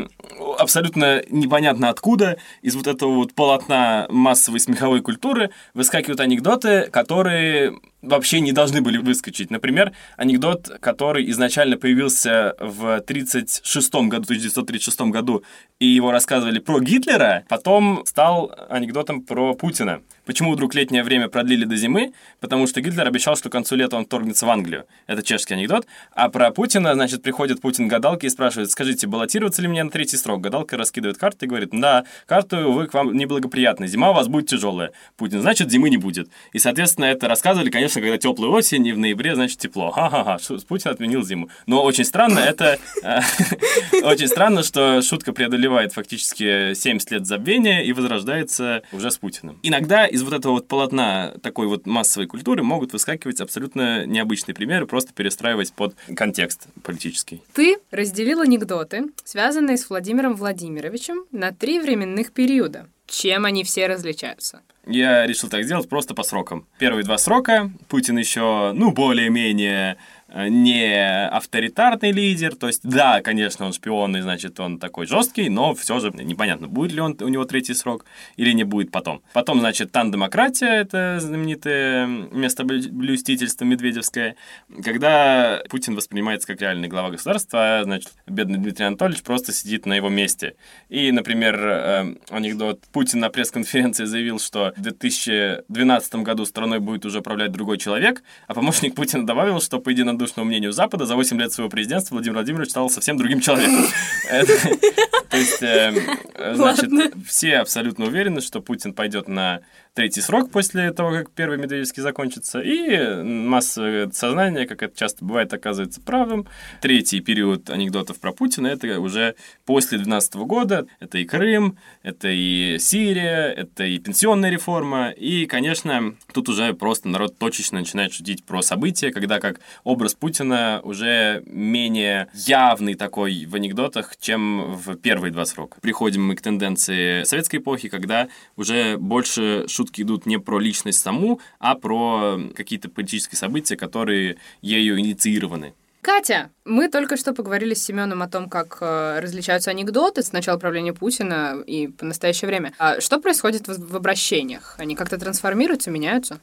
[0.58, 8.40] абсолютно непонятно откуда из вот этого вот полотна массовой смеховой культуры выскакивают анекдоты, которые вообще
[8.40, 9.50] не должны были выскочить.
[9.50, 15.44] Например, анекдот, который изначально появился в 1936 году, 1936 году,
[15.78, 20.00] и его рассказывали про Гитлера, потом стал анекдотом про Путина.
[20.26, 22.12] Почему вдруг летнее время продлили до зимы?
[22.40, 24.84] Потому что Гитлер обещал, что к концу лета он вторгнется в Англию.
[25.06, 25.86] Это чешский анекдот.
[26.12, 29.90] А про Путина, значит, приходит Путин к гадалке и спрашивает, скажите, баллотироваться ли мне на
[29.90, 30.42] третий срок?
[30.42, 33.88] Гадалка раскидывает карты и говорит, да, карта, увы, к вам неблагоприятная.
[33.88, 34.92] Зима у вас будет тяжелая.
[35.16, 36.28] Путин, значит, зимы не будет.
[36.52, 39.90] И, соответственно, это рассказывали, конечно, когда теплая осень, и в ноябре, значит, тепло.
[39.90, 41.48] Ха-ха-ха, Путин отменил зиму.
[41.66, 42.78] Но очень странно, это...
[43.02, 43.20] Э,
[44.02, 49.58] очень странно, что шутка преодолевает фактически 70 лет забвения и возрождается уже с Путиным.
[49.62, 54.86] Иногда из вот этого вот полотна такой вот массовой культуры могут выскакивать абсолютно необычные примеры,
[54.86, 57.42] просто перестраиваясь под контекст политический.
[57.52, 62.88] Ты разделил анекдоты, связанные с Владимиром Владимировичем, на три временных периода.
[63.06, 64.60] Чем они все различаются?
[64.88, 66.66] Я решил так сделать просто по срокам.
[66.78, 69.98] Первые два срока Путин еще, ну, более-менее
[70.34, 76.00] не авторитарный лидер, то есть, да, конечно, он шпионный, значит, он такой жесткий, но все
[76.00, 78.04] же непонятно, будет ли он у него третий срок
[78.36, 79.22] или не будет потом.
[79.32, 84.36] Потом, значит, тан-демократия, это знаменитое место блюстительства медведевское,
[84.84, 89.94] когда Путин воспринимается как реальный глава государства, а, значит, бедный Дмитрий Анатольевич просто сидит на
[89.94, 90.56] его месте.
[90.88, 97.20] И, например, э, анекдот, Путин на пресс-конференции заявил, что в 2012 году страной будет уже
[97.20, 101.38] управлять другой человек, а помощник Путина добавил, что по единому единодушному мнению Запада, за 8
[101.38, 103.86] лет своего президентства Владимир Владимирович стал совсем другим человеком.
[105.30, 105.92] То есть, э,
[106.54, 106.90] значит,
[107.26, 109.60] все абсолютно уверены, что Путин пойдет на
[109.98, 115.52] третий срок после того, как первый Медведевский закончится, и массовое сознание, как это часто бывает,
[115.52, 116.46] оказывается правым.
[116.80, 120.86] Третий период анекдотов про Путина— это уже после 2012 года.
[121.00, 127.08] Это и Крым, это и Сирия, это и пенсионная реформа, и, конечно, тут уже просто
[127.08, 133.54] народ точечно начинает шутить про события, когда как образ Путина уже менее явный такой в
[133.56, 135.80] анекдотах, чем в первые два срока.
[135.80, 141.00] Приходим мы к тенденции советской эпохи, когда уже больше шут шутки идут не про личность
[141.00, 145.74] саму, а про какие-то политические события, которые ею инициированы.
[146.02, 150.58] Катя, мы только что поговорили с Семеном о том, как э, различаются анекдоты с начала
[150.58, 152.72] правления Путина и по настоящее время.
[152.78, 154.76] А что происходит в, в обращениях?
[154.78, 156.38] Они как-то трансформируются, меняются?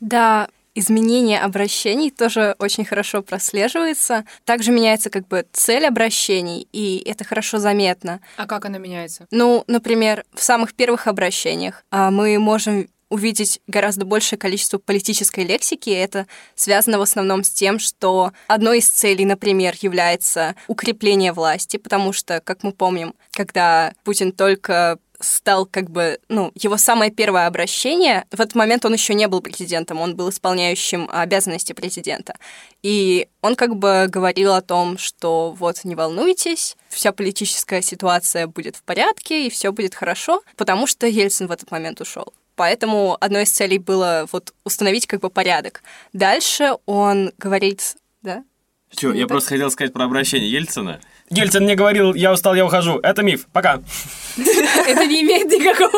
[0.00, 4.24] Да, изменение обращений тоже очень хорошо прослеживается.
[4.44, 8.20] Также меняется как бы цель обращений, и это хорошо заметно.
[8.36, 9.26] А как она меняется?
[9.30, 15.90] Ну, например, в самых первых обращениях а, мы можем увидеть гораздо большее количество политической лексики.
[15.90, 22.12] Это связано в основном с тем, что одной из целей, например, является укрепление власти, потому
[22.12, 28.24] что, как мы помним, когда Путин только стал как бы, ну, его самое первое обращение,
[28.30, 32.34] в этот момент он еще не был президентом, он был исполняющим обязанности президента.
[32.82, 38.76] И он как бы говорил о том, что вот не волнуйтесь, вся политическая ситуация будет
[38.76, 42.32] в порядке, и все будет хорошо, потому что Ельцин в этот момент ушел.
[42.56, 45.82] Поэтому одной из целей было вот установить как бы порядок.
[46.12, 48.44] Дальше он говорит, да?
[48.90, 51.00] Че, я просто хотел сказать про обращение Ельцина.
[51.30, 52.98] Ельцин мне говорил, я устал, я ухожу.
[53.02, 53.46] Это миф.
[53.52, 53.80] Пока.
[54.36, 55.90] Это не имеет никакого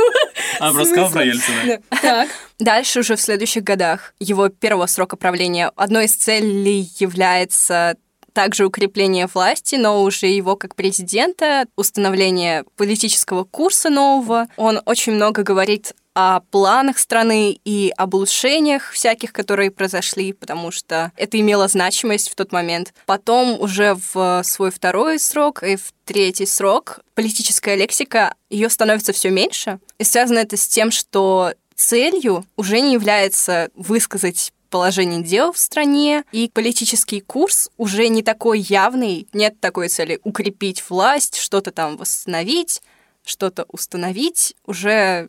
[0.59, 1.81] А, просто сказал про Ельцина.
[2.03, 2.29] Так.
[2.59, 7.97] Дальше уже в следующих годах его первого срока правления одной из целей является
[8.33, 14.47] также укрепление власти, но уже его как президента, установление политического курса нового.
[14.57, 21.12] Он очень много говорит о планах страны и об улучшениях всяких, которые произошли, потому что
[21.16, 22.92] это имело значимость в тот момент.
[23.06, 29.31] Потом уже в свой второй срок и в третий срок политическая лексика, ее становится все
[29.31, 29.79] меньше.
[29.98, 36.25] И связано это с тем, что целью уже не является высказать положение дел в стране,
[36.33, 42.83] и политический курс уже не такой явный, нет такой цели укрепить власть, что-то там восстановить,
[43.25, 45.29] что-то установить, уже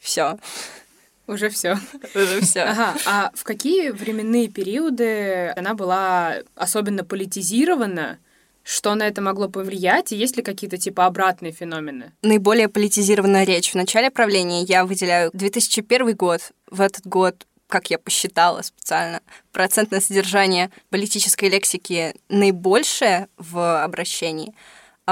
[0.00, 0.38] все.
[1.28, 1.78] Уже все.
[2.14, 2.62] Уже все.
[2.62, 8.18] Ага, а в какие временные периоды она была особенно политизирована?
[8.64, 10.12] Что на это могло повлиять?
[10.12, 12.12] И есть ли какие-то типа обратные феномены?
[12.22, 16.40] Наиболее политизированная речь в начале правления я выделяю 2001 год.
[16.68, 19.20] В этот год как я посчитала специально,
[19.52, 24.52] процентное содержание политической лексики наибольшее в обращении.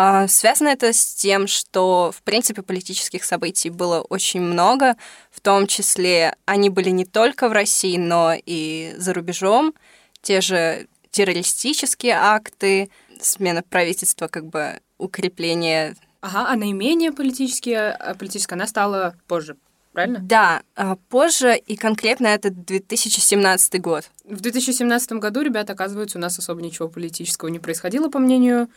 [0.01, 4.96] А, связано это с тем, что, в принципе, политических событий было очень много,
[5.32, 9.74] в том числе они были не только в России, но и за рубежом.
[10.22, 12.90] Те же террористические акты,
[13.20, 19.57] смена правительства, как бы укрепление Ага, а наименее политические, а политическая она стала позже,
[19.92, 20.20] правильно?
[20.20, 24.09] Да, а, позже и конкретно это 2017 год.
[24.22, 28.68] В 2017 году, ребята, оказывается, у нас особо ничего политического не происходило, по мнению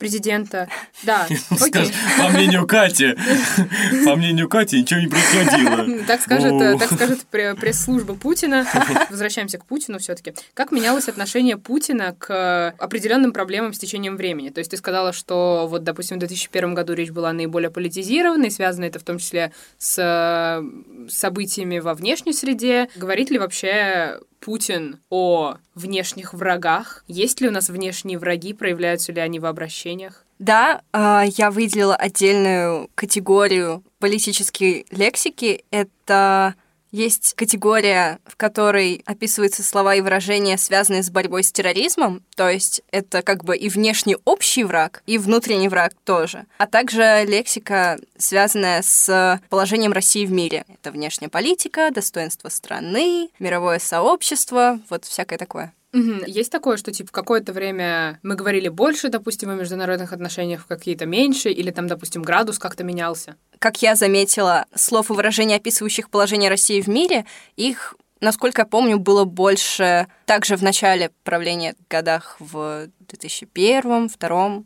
[0.00, 0.68] президента.
[1.02, 1.90] Да, окей.
[2.18, 3.14] По мнению Кати,
[4.04, 6.04] по мнению Кати ничего не происходило.
[6.06, 8.66] Так скажет, э, так скажет пре- пресс-служба Путина.
[9.10, 10.34] Возвращаемся к Путину все-таки.
[10.52, 14.50] Как менялось отношение Путина к определенным проблемам с течением времени?
[14.50, 18.84] То есть ты сказала, что вот, допустим, в 2001 году речь была наиболее политизированной, связано
[18.84, 22.88] это в том числе с э, событиями во внешней среде.
[22.96, 27.04] Говорит ли вообще Путин о внешних врагах?
[27.06, 28.52] Есть ли у нас внешние враги?
[28.54, 29.46] Проявляются ли они в
[29.90, 30.24] обращениях?
[30.38, 35.64] Да, а, я выделила отдельную категорию политической лексики.
[35.70, 36.54] Это
[36.92, 42.22] есть категория, в которой описываются слова и выражения, связанные с борьбой с терроризмом.
[42.34, 46.46] То есть это как бы и внешний общий враг, и внутренний враг тоже.
[46.58, 50.64] А также лексика, связанная с положением России в мире.
[50.68, 55.72] Это внешняя политика, достоинство страны, мировое сообщество, вот всякое такое.
[55.92, 56.22] Мгм.
[56.26, 61.06] Есть такое, что типа в какое-то время мы говорили больше, допустим, о международных отношениях, какие-то
[61.06, 63.36] меньше, или там, допустим, градус как-то менялся?
[63.60, 67.26] как я заметила, слов и выражений, описывающих положение России в мире,
[67.56, 74.64] их, насколько я помню, было больше также в начале правления годах в 2001, 2002.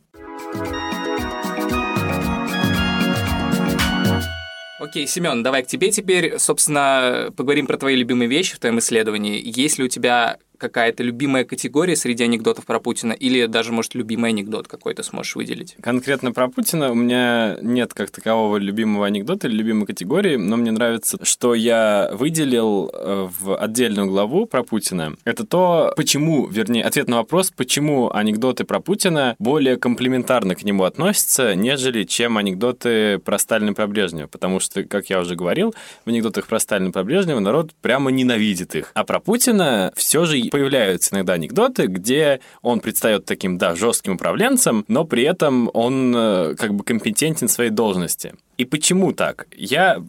[4.78, 9.42] Окей, Семен, давай к тебе теперь, собственно, поговорим про твои любимые вещи в твоем исследовании.
[9.44, 14.30] Есть ли у тебя какая-то любимая категория среди анекдотов про Путина, или даже, может, любимый
[14.30, 15.76] анекдот какой-то сможешь выделить?
[15.82, 20.70] Конкретно про Путина у меня нет как такового любимого анекдота или любимой категории, но мне
[20.70, 25.16] нравится, что я выделил э, в отдельную главу про Путина.
[25.24, 30.84] Это то, почему, вернее, ответ на вопрос, почему анекдоты про Путина более комплиментарно к нему
[30.84, 34.28] относятся, нежели чем анекдоты про Сталина и про Брежнева.
[34.28, 35.74] Потому что, как я уже говорил,
[36.06, 38.90] в анекдотах про Сталина и про Брежнева народ прямо ненавидит их.
[38.94, 44.84] А про Путина все же появляются иногда анекдоты, где он предстает таким, да, жестким управленцем,
[44.86, 48.34] но при этом он э, как бы компетентен в своей должности.
[48.56, 49.46] И почему так?
[49.56, 50.02] Я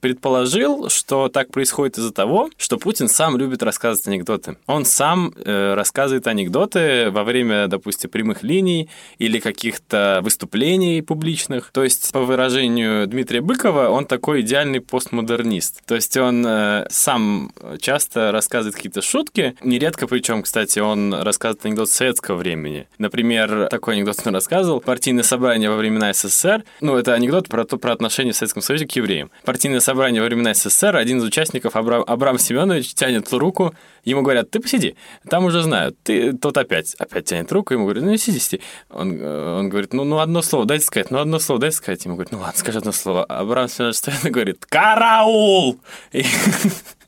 [0.00, 4.56] предположил, что так происходит из-за того, что Путин сам любит рассказывать анекдоты.
[4.66, 8.88] Он сам э, рассказывает анекдоты во время, допустим, прямых линий
[9.18, 11.70] или каких-то выступлений публичных.
[11.72, 15.84] То есть, по выражению Дмитрия Быкова, он такой идеальный постмодернист.
[15.86, 21.90] То есть он э, сам часто рассказывает какие-то шутки, нередко причем, кстати, он рассказывает анекдот
[21.90, 22.86] советского времени.
[22.98, 24.80] Например, такой анекдот он рассказывал.
[24.80, 26.64] Партийное собрание во времена СССР.
[26.80, 29.30] Ну, это анекдот про то, про отношения в Советском Союзе к евреям.
[29.44, 33.74] Партийное собрание во времена СССР, один из участников, Абрам, Абрам Семенович, тянет руку,
[34.04, 34.94] ему говорят, ты посиди,
[35.28, 35.96] там уже знают.
[36.02, 38.60] Ты тот опять, опять тянет руку, ему говорят, ну сиди, сиди.
[38.88, 42.04] Он, э, он говорит, ну, ну одно слово, дайте сказать, ну одно слово, дайте сказать.
[42.04, 43.24] Ему говорят, ну ладно, скажи одно слово.
[43.24, 45.78] Абрам Семенович стоит и говорит, караул!
[46.12, 46.24] И-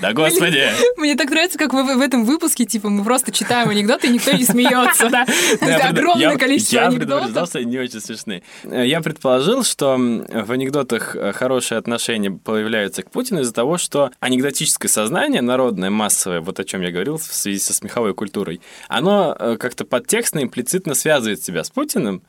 [0.00, 0.68] Да господи!
[0.96, 4.44] Мне так нравится, как в этом выпуске, типа, мы просто читаем анекдоты, и никто не
[4.44, 5.08] смеется.
[5.14, 5.26] Да,
[5.60, 7.08] я Огромное количество Я анекдотов.
[7.08, 8.42] предупреждал, что они не очень смешные.
[8.64, 14.10] Э, Я предположил, что в анекдотах э, хорошие отношения появляются к Путину из-за того, что
[14.20, 19.36] анекдотическое сознание, народное, массовое, вот о чем я говорил в связи со смеховой культурой, оно
[19.38, 22.22] э, как-то подтекстно, имплицитно связывает себя с Путиным,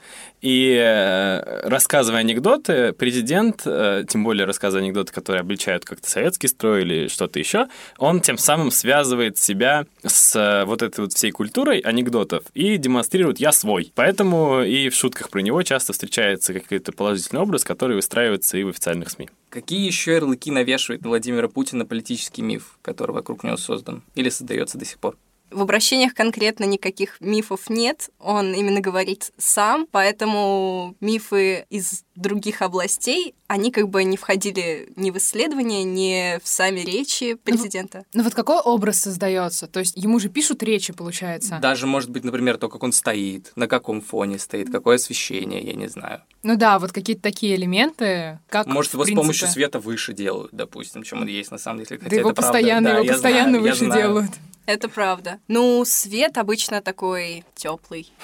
[0.46, 6.84] и э, рассказывая анекдоты, президент, э, тем более рассказывая анекдоты, которые обличают как-то советский строй
[6.84, 7.68] или что-то еще,
[7.98, 13.40] он тем самым связывает себя с э, вот этой вот всей культурой анекдотов и демонстрирует
[13.40, 13.92] «я свой».
[13.96, 18.70] Поэтому и в шутках про него часто встречается какой-то положительный образ, который выстраивается и в
[18.70, 19.30] официальных СМИ.
[19.50, 24.78] Какие еще ярлыки навешивает на Владимира Путина политический миф, который вокруг него создан или создается
[24.78, 25.18] до сих пор?
[25.56, 33.36] В обращениях конкретно никаких мифов нет, он именно говорит сам, поэтому мифы из других областей,
[33.48, 38.04] они как бы не входили ни в исследования, ни в сами речи президента.
[38.14, 39.68] Ну вот какой образ создается?
[39.68, 41.60] То есть ему же пишут речи, получается.
[41.62, 45.74] Даже, может быть, например, то, как он стоит, на каком фоне стоит, какое освещение, я
[45.74, 46.22] не знаю.
[46.44, 50.50] Ну да, вот какие-то такие элементы, как Может, его с принципе- помощью света выше делают,
[50.52, 51.98] допустим, чем он есть на самом деле.
[51.98, 52.52] Хотя Да его это правда.
[52.52, 54.02] постоянно, Да, его я постоянно знаю, я выше знаю.
[54.02, 54.32] делают.
[54.66, 55.40] Это правда.
[55.48, 58.12] Ну, свет обычно такой теплый.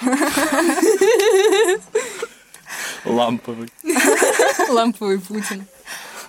[3.04, 3.68] Ламповый.
[4.68, 5.66] Ламповый Путин.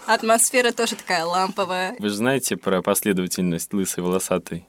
[0.05, 1.95] Атмосфера тоже такая ламповая.
[1.99, 4.65] Вы же знаете про последовательность лысой волосатой?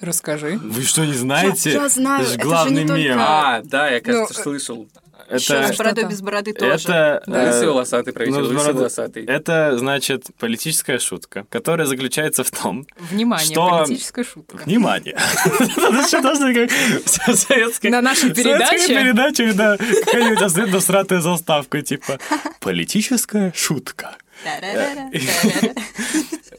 [0.00, 0.58] Расскажи.
[0.62, 1.72] Вы что, не знаете?
[1.72, 3.18] Я- я знаю, Это же это же главный не только- мем.
[3.20, 4.86] А, да, я, кажется, Ну, слышал.
[5.30, 5.72] Еще Это...
[5.72, 6.88] с бородой без бороды тоже.
[6.88, 9.24] Это, Лысый волосатый правитель, ну, лысый волосатый.
[9.24, 14.56] Это, значит, политическая шутка, которая заключается в том, Внимание, Что- политическая шутка.
[14.64, 15.16] Внимание!
[15.44, 16.70] Это что должно как
[17.04, 17.90] вся советская...
[17.90, 18.88] На нашей советская передаче?
[18.88, 22.18] передача, да, какая-нибудь особенно сратая заставка, типа
[22.60, 24.16] «Политическая шутка».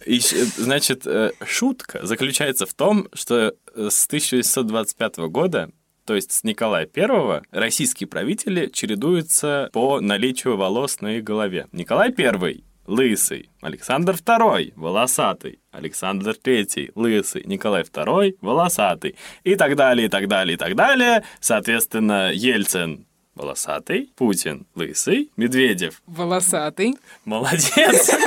[0.06, 0.20] И,
[0.58, 5.70] значит, э, шутка заключается в том, что э, с 1925 года
[6.06, 11.68] то есть с Николая I российские правители чередуются по наличию волос на их голове.
[11.72, 20.06] Николай I лысый, Александр II волосатый, Александр III лысый, Николай II волосатый и так далее,
[20.06, 21.24] и так далее, и так далее.
[21.40, 26.96] Соответственно, Ельцин волосатый, Путин лысый, Медведев Волосатый.
[27.26, 28.12] молодец.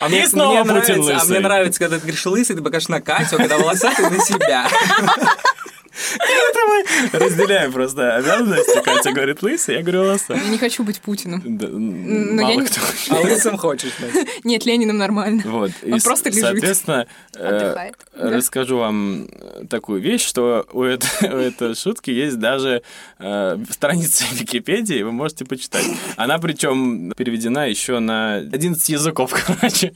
[0.00, 1.30] А мне, И снова мне Путин нравится, а лысый.
[1.30, 4.68] мне нравится, когда ты говоришь лысый, ты покажешь на Катю, а когда волосатый на себя.
[6.20, 8.80] Это мы разделяем просто обязанности.
[8.82, 10.38] Катя говорит лысый, я говорю волосатый.
[10.44, 11.42] Я не хочу быть Путиным.
[11.44, 12.80] Да, Но я мало не- кто.
[13.10, 13.92] А лысым хочешь.
[14.44, 15.42] Нет, Лениным нормально.
[15.44, 15.70] Вот.
[15.84, 16.42] Он и, просто лежит.
[16.42, 17.94] Соответственно, э, Отдыхает.
[18.16, 19.28] расскажу вам
[19.66, 22.82] такую вещь, что у этой, у этой шутки есть даже
[23.18, 25.84] э, страница Википедии, вы можете почитать.
[26.16, 29.92] Она причем переведена еще на 11 языков, короче.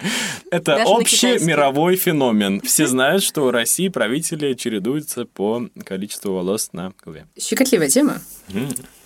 [0.50, 2.60] Это Даже общий мировой феномен.
[2.60, 7.26] Все знают, что у России правители чередуются по количеству волос на голове.
[7.38, 8.20] Щекотливая тема.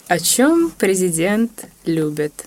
[0.08, 2.46] О чем президент любит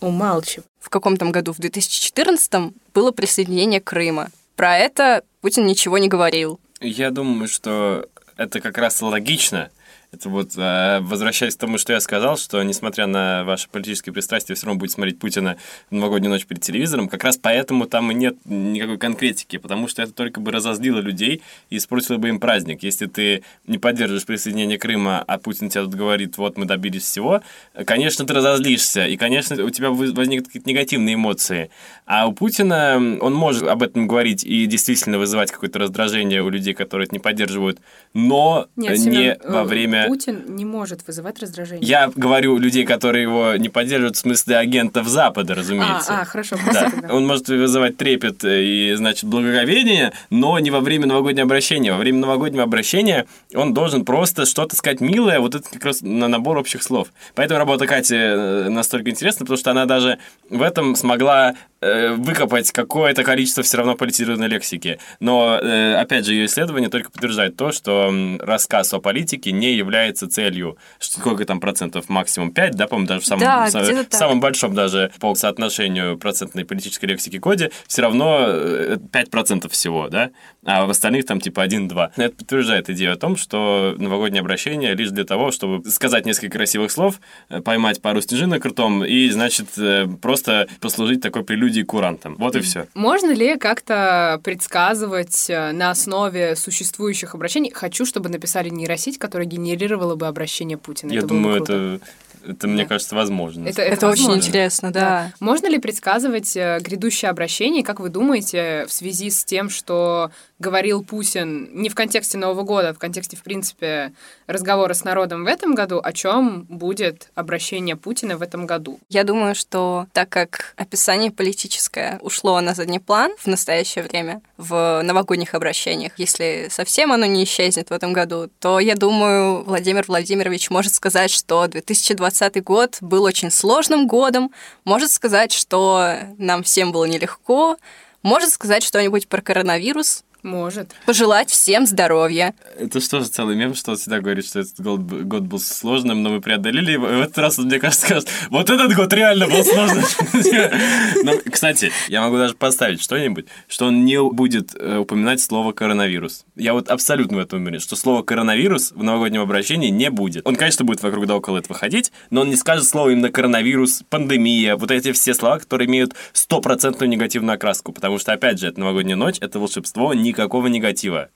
[0.00, 0.66] умалчивать?
[0.80, 1.52] В каком там году?
[1.52, 4.30] В 2014 было присоединение Крыма.
[4.56, 6.60] Про это Путин ничего не говорил.
[6.80, 9.70] Я думаю, что это как раз логично.
[10.10, 14.54] Это вот, э, возвращаясь к тому, что я сказал, что несмотря на ваши политические пристрастия,
[14.54, 15.58] все равно будете смотреть Путина
[15.90, 20.00] в новогоднюю ночь перед телевизором, как раз поэтому там и нет никакой конкретики, потому что
[20.00, 22.82] это только бы разозлило людей и испортило бы им праздник.
[22.82, 27.42] Если ты не поддерживаешь присоединение Крыма, а Путин тебе тут говорит, вот мы добились всего,
[27.84, 31.70] конечно, ты разозлишься, и, конечно, у тебя возникнут какие-то негативные эмоции.
[32.06, 36.72] А у Путина он может об этом говорить и действительно вызывать какое-то раздражение у людей,
[36.72, 37.78] которые это не поддерживают,
[38.14, 39.68] но Нет, не Семён, во э,
[40.02, 40.08] время...
[40.08, 41.86] Путин не может вызывать раздражение.
[41.86, 46.20] Я говорю людей, которые его не поддерживают, в смысле агентов Запада, А, разумеется.
[46.20, 51.44] а, хорошо, Да, он может вызывать трепет и, значит, благоговение, но не во время новогоднего
[51.44, 51.92] обращения.
[51.92, 56.28] Во время новогоднего обращения он должен просто что-то сказать милое, вот это как раз на
[56.28, 57.08] набор общих слов.
[57.34, 60.18] Поэтому работа Кати э, настолько интересна, потому что она даже
[60.50, 64.98] в этом смогла выкопать какое-то количество все равно политизированной лексики.
[65.20, 70.28] Но, э, опять же, ее исследование только подтверждает то, что рассказ о политике не является
[70.28, 70.76] целью.
[70.98, 72.08] Сколько там процентов?
[72.08, 74.18] Максимум 5, да, по-моему, даже в самом, Да, в так.
[74.18, 80.30] самом большом даже по соотношению процентной политической лексики коде все равно э, 5% всего, да,
[80.64, 82.10] а в остальных там типа 1-2.
[82.16, 86.90] Это подтверждает идею о том, что новогоднее обращение лишь для того, чтобы сказать несколько красивых
[86.90, 92.36] слов, э, поймать пару снежинок ртом и, значит, э, просто послужить такой прелюдией курантом.
[92.38, 92.86] Вот и все.
[92.94, 97.70] Можно ли как-то предсказывать э, на основе существующих обращений?
[97.70, 101.12] Хочу, чтобы написали нейросеть, которая генерировала бы обращение Путина.
[101.12, 102.00] Я Это думаю, это
[102.48, 103.68] Это, мне кажется, возможно.
[103.68, 104.46] Это, Это очень возможно.
[104.46, 105.32] интересно, да.
[105.40, 107.84] Можно ли предсказывать э, грядущее обращение?
[107.84, 112.90] Как вы думаете, в связи с тем, что говорил Путин не в контексте Нового года,
[112.90, 114.12] а в контексте, в принципе,
[114.46, 118.98] разговора с народом в этом году, о чем будет обращение Путина в этом году?
[119.08, 125.02] Я думаю, что так как описание политическое ушло на задний план в настоящее время в
[125.02, 130.70] новогодних обращениях, если совсем оно не исчезнет в этом году, то я думаю, Владимир Владимирович
[130.70, 134.52] может сказать, что 2020 год был очень сложным годом,
[134.84, 137.76] может сказать, что нам всем было нелегко,
[138.22, 140.94] может сказать что-нибудь про коронавирус, Может.
[141.06, 142.54] пожелать всем здоровья.
[142.78, 146.22] Это что же целый мем, что он всегда говорит, что этот год, год был сложным,
[146.22, 147.08] но мы преодолели его.
[147.08, 150.04] И в этот раз, он, мне кажется, скажет, вот этот год реально был сложным.
[151.24, 156.44] Но, Кстати, я могу даже поставить что-нибудь, что он не будет э, упоминать слово коронавирус.
[156.56, 160.46] Я вот абсолютно в этом уверен, что слово коронавирус в новогоднем обращении не будет.
[160.46, 164.02] Он, конечно, будет вокруг да около этого ходить, но он не скажет слово именно коронавирус,
[164.08, 168.80] пандемия, вот эти все слова, которые имеют стопроцентную негативную окраску, потому что, опять же, это
[168.80, 171.30] новогодняя ночь, это волшебство, никакого негатива.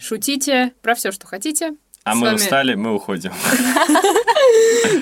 [0.00, 1.72] Шутите про все, что хотите.
[2.04, 3.32] А С мы вами- устали, мы уходим.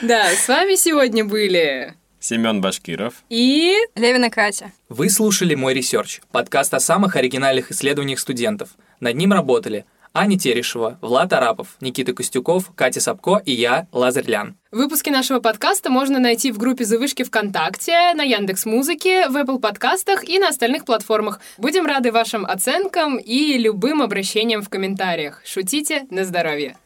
[0.03, 3.15] Да, с вами сегодня были Семен Башкиров.
[3.29, 3.77] и...
[3.95, 4.73] Левина Катя.
[4.89, 8.71] Вы слушали «Мой research»— подкаст о самых оригинальных исследованиях студентов.
[8.99, 9.85] Над ним работали
[10.19, 14.57] Аня Терешева, Влад Арапов, Никита Костюков, Катя Сапко и я, Лазарь Лян.
[14.73, 20.27] Выпуски нашего подкаста можно найти в группе «Завышки ВКонтакте», на Яндекс Музыке, в Apple подкастах
[20.27, 21.41] и на остальных платформах.
[21.59, 25.43] Будем рады вашим оценкам и любым обращениям в комментариях.
[25.45, 26.79] Шутите на здоровье!